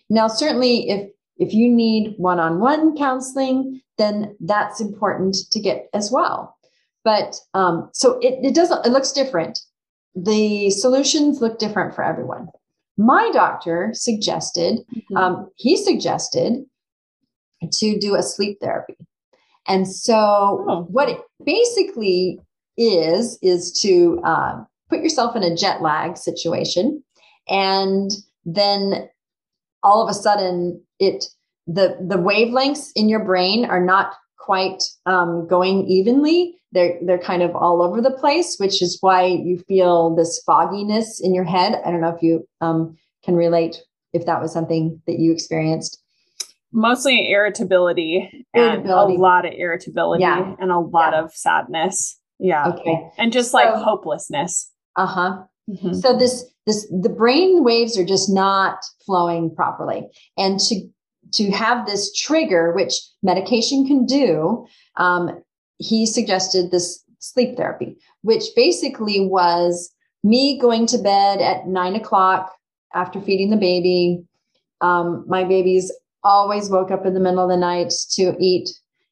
[0.10, 6.58] Now, certainly if if you need one-on-one counseling, then that's important to get as well.
[7.04, 9.60] But um, so it, it doesn't, it looks different.
[10.16, 12.48] The solutions look different for everyone.
[12.98, 15.16] My doctor suggested, mm-hmm.
[15.16, 16.66] um, he suggested
[17.72, 18.98] to do a sleep therapy.
[19.68, 20.16] And so,
[20.68, 20.88] oh.
[20.90, 22.40] what it basically
[22.78, 27.04] is, is to uh, put yourself in a jet lag situation.
[27.50, 28.12] And
[28.46, 29.10] then
[29.84, 31.26] all of a sudden, it
[31.68, 36.56] the the wavelengths in your brain are not quite um, going evenly.
[36.72, 41.20] They're they're kind of all over the place, which is why you feel this fogginess
[41.20, 41.82] in your head.
[41.86, 43.84] I don't know if you um, can relate
[44.14, 46.02] if that was something that you experienced.
[46.74, 49.14] Mostly irritability, irritability.
[49.14, 50.56] and a lot of irritability yeah.
[50.60, 51.24] and a lot yeah.
[51.24, 52.20] of sadness.
[52.40, 52.68] Yeah.
[52.68, 53.10] Okay.
[53.18, 54.72] And just like so, hopelessness.
[54.96, 55.44] Uh-huh.
[55.70, 55.94] Mm-hmm.
[55.94, 60.08] So this this the brain waves are just not flowing properly.
[60.38, 60.88] And to
[61.34, 64.66] to have this trigger, which medication can do,
[64.98, 65.42] um,
[65.78, 69.94] he suggested this sleep therapy, which basically was
[70.24, 72.54] me going to bed at nine o'clock
[72.94, 74.24] after feeding the baby.
[74.82, 75.92] Um, my babies
[76.28, 78.70] always woke up in the middle of the night to eat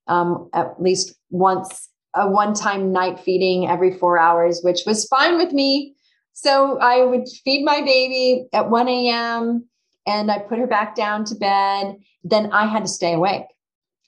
[0.07, 5.37] um, at least once a one time night feeding every four hours, which was fine
[5.37, 5.95] with me.
[6.33, 9.65] So I would feed my baby at 1 a.m
[10.05, 11.97] and I put her back down to bed.
[12.23, 13.45] Then I had to stay awake.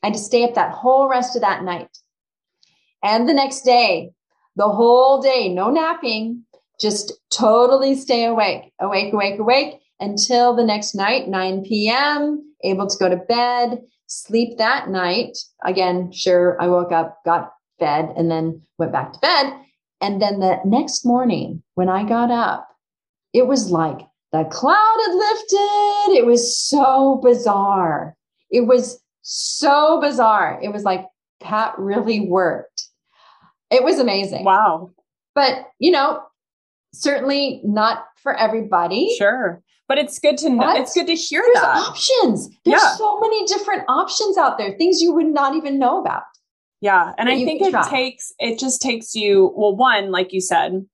[0.04, 1.90] I had to stay up that whole rest of that night.
[3.04, 4.12] And the next day,
[4.56, 6.44] the whole day, no napping,
[6.80, 12.98] just totally stay awake, awake, awake, awake until the next night, 9 p.m., able to
[12.98, 15.38] go to bed, sleep that night.
[15.64, 19.54] Again, sure, I woke up, got fed, and then went back to bed.
[20.02, 22.68] And then the next morning, when I got up,
[23.34, 24.00] it was like
[24.32, 26.18] the cloud had lifted.
[26.20, 28.16] It was so bizarre.
[28.50, 30.60] It was so bizarre.
[30.62, 31.06] It was like,
[31.42, 32.84] that really worked.
[33.70, 34.44] It was amazing.
[34.44, 34.92] Wow.
[35.36, 36.22] But, you know,
[36.94, 39.14] certainly not for everybody.
[39.18, 39.62] Sure.
[39.88, 40.76] But it's good to know.
[40.76, 41.78] It's good to hear there's that.
[41.78, 42.50] options.
[42.66, 42.96] There's yeah.
[42.96, 46.24] so many different options out there, things you would not even know about.
[46.82, 47.14] Yeah.
[47.18, 47.90] And I think it try.
[47.90, 50.86] takes, it just takes you, well, one, like you said,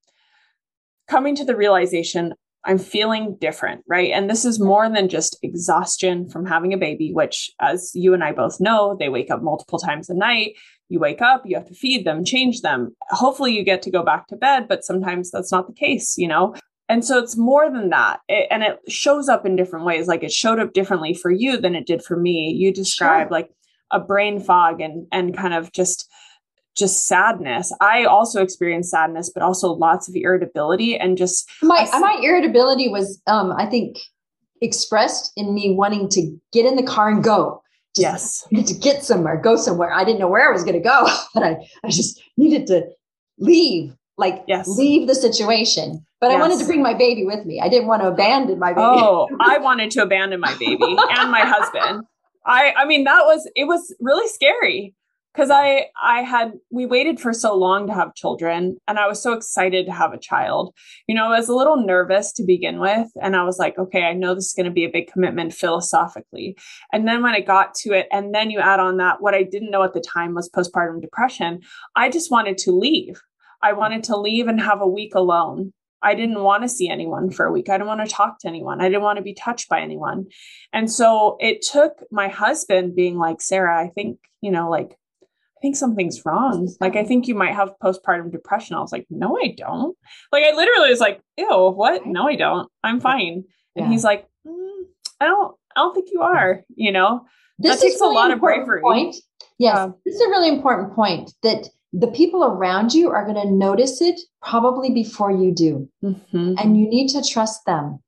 [1.10, 2.34] coming to the realization
[2.66, 4.12] I'm feeling different, right?
[4.12, 8.24] And this is more than just exhaustion from having a baby, which, as you and
[8.24, 10.54] I both know, they wake up multiple times a night.
[10.88, 12.96] You wake up, you have to feed them, change them.
[13.10, 16.28] Hopefully, you get to go back to bed, but sometimes that's not the case, you
[16.28, 16.56] know?
[16.90, 18.20] And so it's more than that.
[18.28, 20.08] It, and it shows up in different ways.
[20.08, 22.54] Like it showed up differently for you than it did for me.
[22.58, 23.32] You described sure.
[23.32, 23.50] like
[23.92, 26.10] a brain fog and and kind of just
[26.76, 27.72] just sadness.
[27.80, 33.22] I also experienced sadness, but also lots of irritability and just my my irritability was
[33.28, 33.98] um I think
[34.62, 37.62] expressed in me wanting to get in the car and go.
[37.96, 38.68] Just yes.
[38.68, 39.94] To get somewhere, go somewhere.
[39.94, 42.88] I didn't know where I was gonna go, but I, I just needed to
[43.38, 44.68] leave, like yes.
[44.68, 46.04] leave the situation.
[46.24, 46.38] But yes.
[46.38, 47.60] I wanted to bring my baby with me.
[47.60, 48.80] I didn't want to abandon my baby.
[48.82, 52.06] Oh, I wanted to abandon my baby and my husband.
[52.46, 54.96] I I mean that was it was really scary
[55.34, 59.22] because I I had we waited for so long to have children and I was
[59.22, 60.74] so excited to have a child.
[61.10, 64.04] You know, I was a little nervous to begin with and I was like, okay,
[64.04, 66.56] I know this is going to be a big commitment philosophically.
[66.94, 69.44] And then when I got to it and then you add on that what I
[69.44, 71.60] didn't know at the time was postpartum depression,
[71.98, 73.22] I just wanted to leave.
[73.62, 75.74] I wanted to leave and have a week alone.
[76.04, 77.70] I didn't want to see anyone for a week.
[77.70, 78.82] I didn't want to talk to anyone.
[78.82, 80.26] I didn't want to be touched by anyone.
[80.72, 85.60] And so it took my husband being like, Sarah, I think, you know, like I
[85.62, 86.70] think something's wrong.
[86.82, 88.76] Like, I think you might have postpartum depression.
[88.76, 89.96] I was like, no, I don't.
[90.34, 92.06] Like, I literally was like, ew, what?
[92.06, 92.70] No, I don't.
[92.84, 93.46] I'm fine.
[93.76, 93.90] And yeah.
[93.90, 94.82] he's like, mm,
[95.22, 97.26] I don't, I don't think you are, you know,
[97.60, 98.82] this that takes really a lot of bravery.
[98.82, 99.16] Point.
[99.16, 99.22] Yes.
[99.58, 99.88] Yeah.
[100.06, 104.02] This is a really important point that the people around you are going to notice
[104.02, 105.88] it probably before you do.
[106.04, 106.56] Mm-hmm.
[106.58, 108.02] And you need to trust them.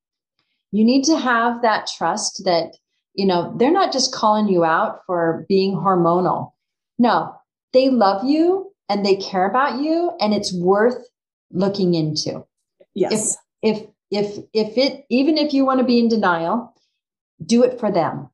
[0.71, 2.73] You need to have that trust that,
[3.13, 6.51] you know, they're not just calling you out for being hormonal.
[6.97, 7.35] No,
[7.73, 11.07] they love you and they care about you and it's worth
[11.51, 12.43] looking into.
[12.95, 13.37] Yes.
[13.61, 16.73] If if if if it even if you want to be in denial,
[17.45, 18.29] do it for them.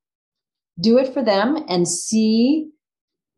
[0.80, 2.72] Do it for them and see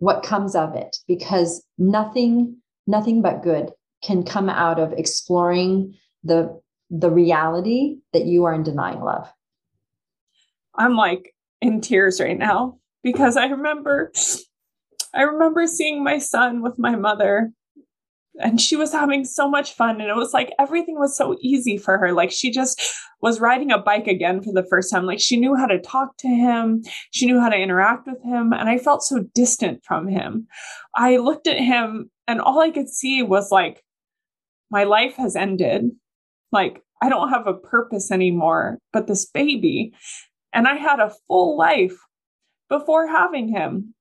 [0.04, 3.72] what comes of it because nothing nothing but good
[4.04, 5.93] can come out of exploring
[6.26, 9.32] the the reality that you are in denial of.
[10.76, 14.12] I'm like in tears right now because I remember
[15.14, 17.54] I remember seeing my son with my mother
[18.39, 21.77] and she was having so much fun and it was like everything was so easy
[21.77, 22.11] for her.
[22.11, 22.81] Like she just
[23.21, 25.05] was riding a bike again for the first time.
[25.05, 26.84] Like she knew how to talk to him.
[27.11, 30.47] She knew how to interact with him and i felt so distant from him.
[30.95, 33.84] I looked at him and all i could see was like
[34.71, 35.91] my life has ended.
[36.51, 39.93] Like i don't have a purpose anymore but this baby
[40.53, 41.97] and i had a full life
[42.69, 43.93] before having him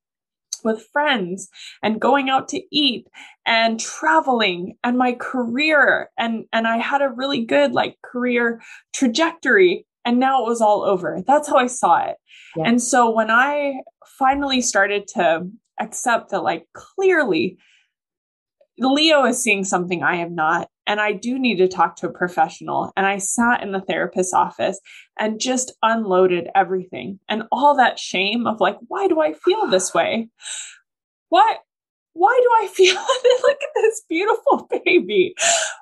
[0.64, 1.48] with friends
[1.82, 3.06] and going out to eat
[3.46, 9.86] and traveling and my career and and I had a really good like career trajectory
[10.04, 11.22] and now it was all over.
[11.26, 12.16] That's how I saw it.
[12.56, 12.64] Yeah.
[12.66, 13.74] And so when I
[14.18, 15.48] finally started to
[15.80, 17.58] accept that like clearly
[18.78, 22.12] Leo is seeing something I am not and I do need to talk to a
[22.12, 22.92] professional.
[22.96, 24.80] And I sat in the therapist's office
[25.18, 29.94] and just unloaded everything and all that shame of like, why do I feel this
[29.94, 30.28] way?
[31.28, 31.56] Why?
[32.14, 32.96] Why do I feel
[33.50, 35.34] at this beautiful baby?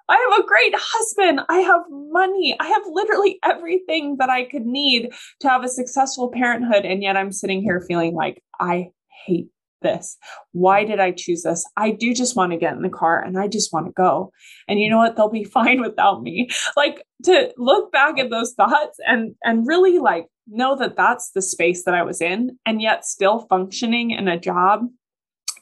[0.08, 1.40] I have a great husband.
[1.48, 2.56] I have money.
[2.60, 6.84] I have literally everything that I could need to have a successful parenthood.
[6.84, 8.90] And yet I'm sitting here feeling like I
[9.26, 9.48] hate
[9.80, 10.16] this?
[10.52, 10.88] Why mm.
[10.88, 11.64] did I choose this?
[11.76, 14.32] I do just want to get in the car and I just want to go.
[14.68, 15.16] And you know what?
[15.16, 16.48] They'll be fine without me.
[16.76, 21.42] Like to look back at those thoughts and and really like know that that's the
[21.42, 24.86] space that I was in and yet still functioning in a job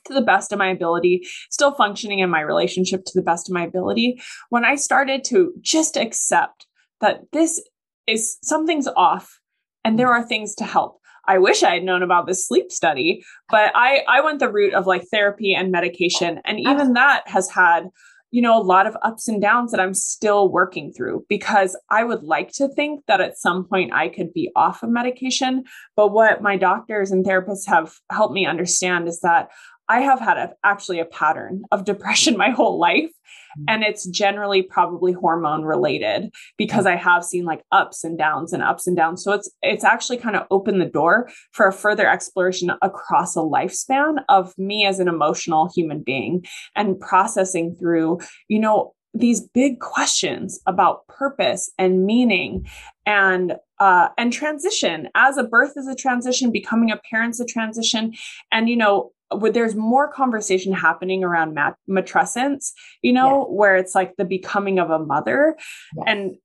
[0.06, 3.54] to the best of my ability, still functioning in my relationship to the best of
[3.54, 4.20] my ability.
[4.48, 6.66] When I started to just accept
[7.00, 7.62] that this
[8.06, 9.38] is something's off
[9.84, 10.12] and there mm.
[10.12, 10.97] are things to help.
[11.28, 14.74] I wish I had known about this sleep study, but I I went the route
[14.74, 16.40] of like therapy and medication.
[16.44, 17.88] And even that has had
[18.30, 22.04] you know a lot of ups and downs that I'm still working through because I
[22.04, 25.64] would like to think that at some point I could be off of medication,
[25.96, 29.48] but what my doctors and therapists have helped me understand is that
[29.88, 33.10] I have had a, actually a pattern of depression my whole life.
[33.58, 33.64] Mm-hmm.
[33.68, 38.62] And it's generally probably hormone related because I have seen like ups and downs and
[38.62, 39.24] ups and downs.
[39.24, 43.40] So it's it's actually kind of opened the door for a further exploration across a
[43.40, 46.44] lifespan of me as an emotional human being
[46.76, 48.18] and processing through,
[48.48, 52.66] you know, these big questions about purpose and meaning
[53.06, 58.12] and uh, and transition as a birth is a transition becoming a parent's a transition
[58.52, 62.72] and you know where there's more conversation happening around mat- matrescence,
[63.02, 63.46] you know, yes.
[63.50, 65.56] where it's like the becoming of a mother.
[65.96, 66.04] Yes.
[66.06, 66.36] And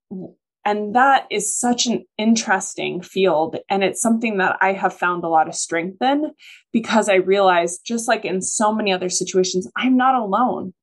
[0.66, 3.58] and that is such an interesting field.
[3.70, 6.32] And it's something that I have found a lot of strength in
[6.72, 10.74] because I realize, just like in so many other situations, I'm not alone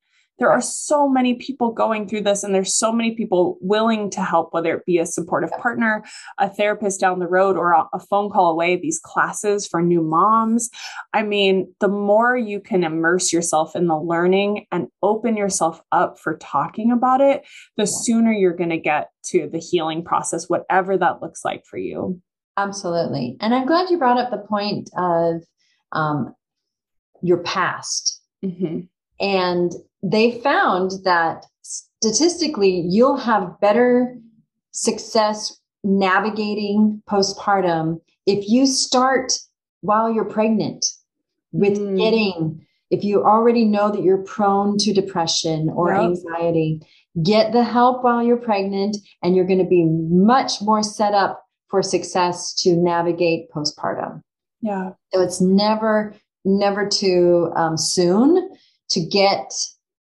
[0.40, 4.22] there are so many people going through this and there's so many people willing to
[4.22, 6.02] help whether it be a supportive partner
[6.38, 10.70] a therapist down the road or a, phone call away these classes for new moms.
[11.12, 16.18] I mean the more you can immerse yourself in the learning and open yourself up
[16.18, 17.46] for talking about it
[17.76, 21.76] the sooner you're going to get to the healing process whatever that looks like for
[21.76, 22.20] you.
[22.56, 23.36] Absolutely.
[23.40, 25.42] And i'm glad you brought up the point of
[25.92, 26.34] um,
[27.22, 28.20] your past.
[28.44, 28.80] Mm-hmm.
[29.20, 29.72] And
[30.02, 34.16] they found that statistically, you'll have better
[34.72, 39.32] success navigating postpartum if you start
[39.80, 40.86] while you're pregnant
[41.52, 41.98] with mm.
[41.98, 46.02] getting if you already know that you're prone to depression or Yep.
[46.02, 46.80] anxiety,
[47.22, 51.44] get the help while you're pregnant, and you're going to be much more set up
[51.68, 54.22] for success to navigate postpartum.
[54.60, 54.90] Yeah.
[55.12, 56.14] So it's never,
[56.44, 58.49] never too um, soon
[58.90, 59.52] to get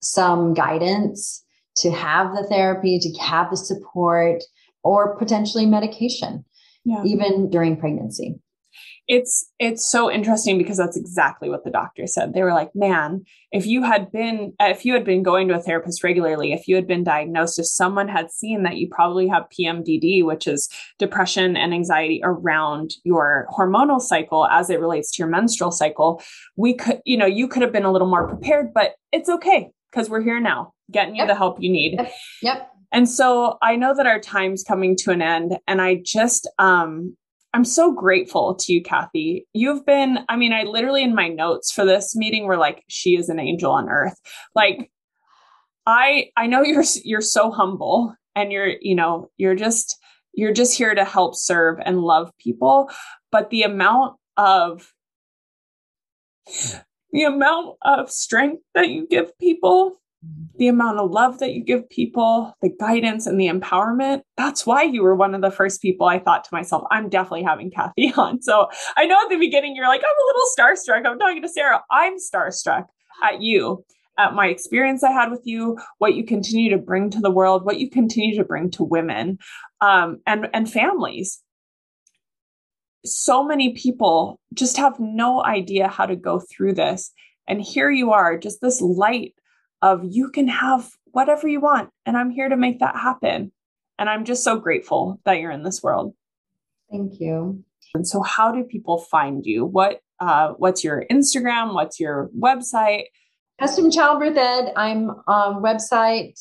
[0.01, 1.43] some guidance,
[1.75, 4.43] to have the therapy, to have the support,
[4.83, 6.45] or potentially medication,
[6.85, 7.03] Yeah.
[7.03, 8.39] even during pregnancy.
[9.09, 13.21] It's it's so interesting because that's exactly what the doctor said they were like man
[13.51, 16.75] if you had been if you had been going to a therapist regularly if you
[16.75, 20.69] had been diagnosed if someone had seen that you probably have pmdd which is
[20.99, 26.21] depression and anxiety around your hormonal cycle as it relates to your menstrual cycle
[26.55, 29.69] we could you know you could have been a little more prepared but it's okay
[29.91, 31.27] because we're here now getting you Yep.
[31.29, 32.11] the help you need Yep.
[32.43, 32.69] Yep.
[32.91, 35.57] and so I know that our time's coming to an end.
[35.67, 37.15] And I just, um,
[37.53, 39.47] I'm so grateful to you, Kathy.
[39.53, 43.15] You've been, I mean, I literally in my notes for this meeting were like, she
[43.15, 44.19] is an angel on earth.
[44.53, 44.91] Like,
[45.87, 49.97] I, I know you're, you're so humble and you're, you know, you're just,
[50.33, 52.91] you're just here to help serve and love people.
[53.31, 54.93] But the amount of,
[57.11, 59.99] the amount of strength that you give people
[60.57, 64.21] the amount of love that you give people, the guidance and the empowerment.
[64.35, 67.43] That's why you were one of the first people I thought to myself, I'm definitely
[67.43, 68.41] having Kathy on.
[68.41, 68.67] So
[68.97, 71.09] I know at the beginning you're like, I'm a little starstruck.
[71.09, 71.81] I'm talking to Sarah.
[71.89, 72.87] I'm starstruck
[73.23, 73.85] at you,
[74.17, 77.63] at my experience I had with you, what you continue to bring to the world,
[77.63, 79.37] what you continue to bring to women
[79.79, 81.41] um, and, and families.
[83.05, 87.13] So many people just have no idea how to go through this.
[87.47, 89.33] And here you are, just this light
[89.81, 93.51] of you can have whatever you want and i'm here to make that happen
[93.97, 96.13] and i'm just so grateful that you're in this world
[96.91, 97.63] Thank you.
[97.93, 103.05] and so how do people find you what uh, what's your instagram what's your website
[103.59, 104.71] Custom Childbirth Ed.
[104.77, 106.39] I'm on website.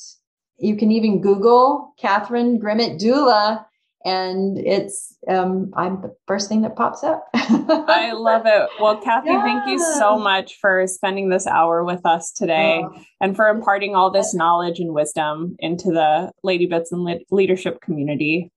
[0.59, 3.65] You can even Google Catherine Grimmett Doula,
[4.05, 7.29] and it's um, I'm the first thing that pops up.
[7.35, 12.31] i love it well kathy thank you so much for spending this hour with us
[12.33, 17.03] today Oh, and for imparting all this knowledge and wisdom into the lady bits and
[17.05, 18.51] Le- leadership community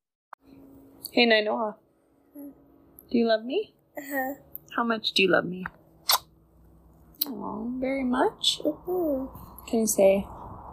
[1.11, 1.75] hey nainoa
[2.35, 4.33] do you love me Uh-huh.
[4.75, 5.65] how much do you love me
[7.27, 9.29] oh very much Mhm.
[9.67, 10.27] Can you say,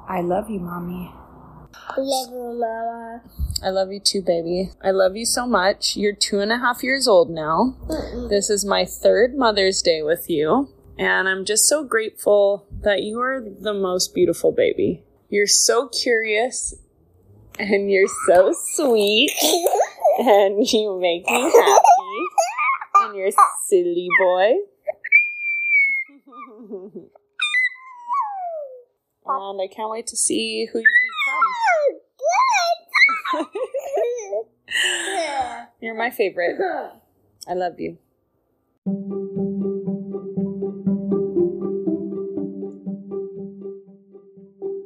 [0.09, 1.12] I love you, mommy?
[1.74, 3.23] I Love you, Mama.
[3.62, 4.70] I love you too, baby.
[4.82, 5.97] I love you so much.
[5.97, 7.74] You're two and a half years old now.
[8.28, 10.68] This is my third Mother's Day with you.
[10.97, 15.02] And I'm just so grateful that you are the most beautiful baby.
[15.28, 16.74] You're so curious
[17.59, 19.32] and you're so sweet
[20.18, 21.82] and you make me happy.
[23.01, 23.30] And you're
[23.68, 24.52] silly boy.
[29.28, 31.39] and I can't wait to see who you become.
[31.40, 31.98] Oh,
[35.80, 36.59] You're my favorite.
[37.48, 37.98] I love you.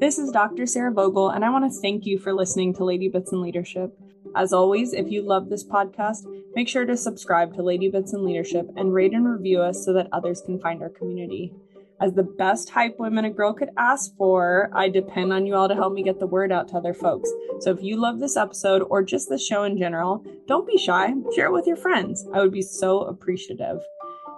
[0.00, 0.66] This is Dr.
[0.66, 3.96] Sarah Vogel, and I want to thank you for listening to Lady Bits and Leadership.
[4.34, 6.24] As always, if you love this podcast,
[6.56, 9.92] make sure to subscribe to Lady Bits and Leadership and rate and review us so
[9.92, 11.54] that others can find our community.
[12.02, 15.68] As the best hype women a girl could ask for, I depend on you all
[15.68, 17.30] to help me get the word out to other folks.
[17.60, 21.14] So if you love this episode or just the show in general, don't be shy.
[21.36, 22.26] Share it with your friends.
[22.34, 23.78] I would be so appreciative.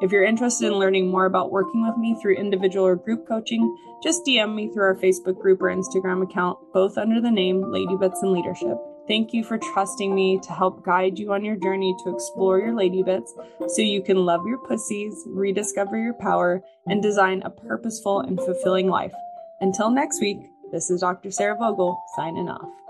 [0.03, 3.75] If you're interested in learning more about working with me through individual or group coaching,
[4.03, 7.97] just DM me through our Facebook group or Instagram account, both under the name Lady
[7.97, 8.77] Bits and Leadership.
[9.07, 12.75] Thank you for trusting me to help guide you on your journey to explore your
[12.75, 13.35] lady bits
[13.69, 18.89] so you can love your pussies, rediscover your power, and design a purposeful and fulfilling
[18.89, 19.13] life.
[19.61, 20.39] Until next week,
[20.73, 21.31] this is Dr.
[21.31, 22.84] Sarah Vogel signing off.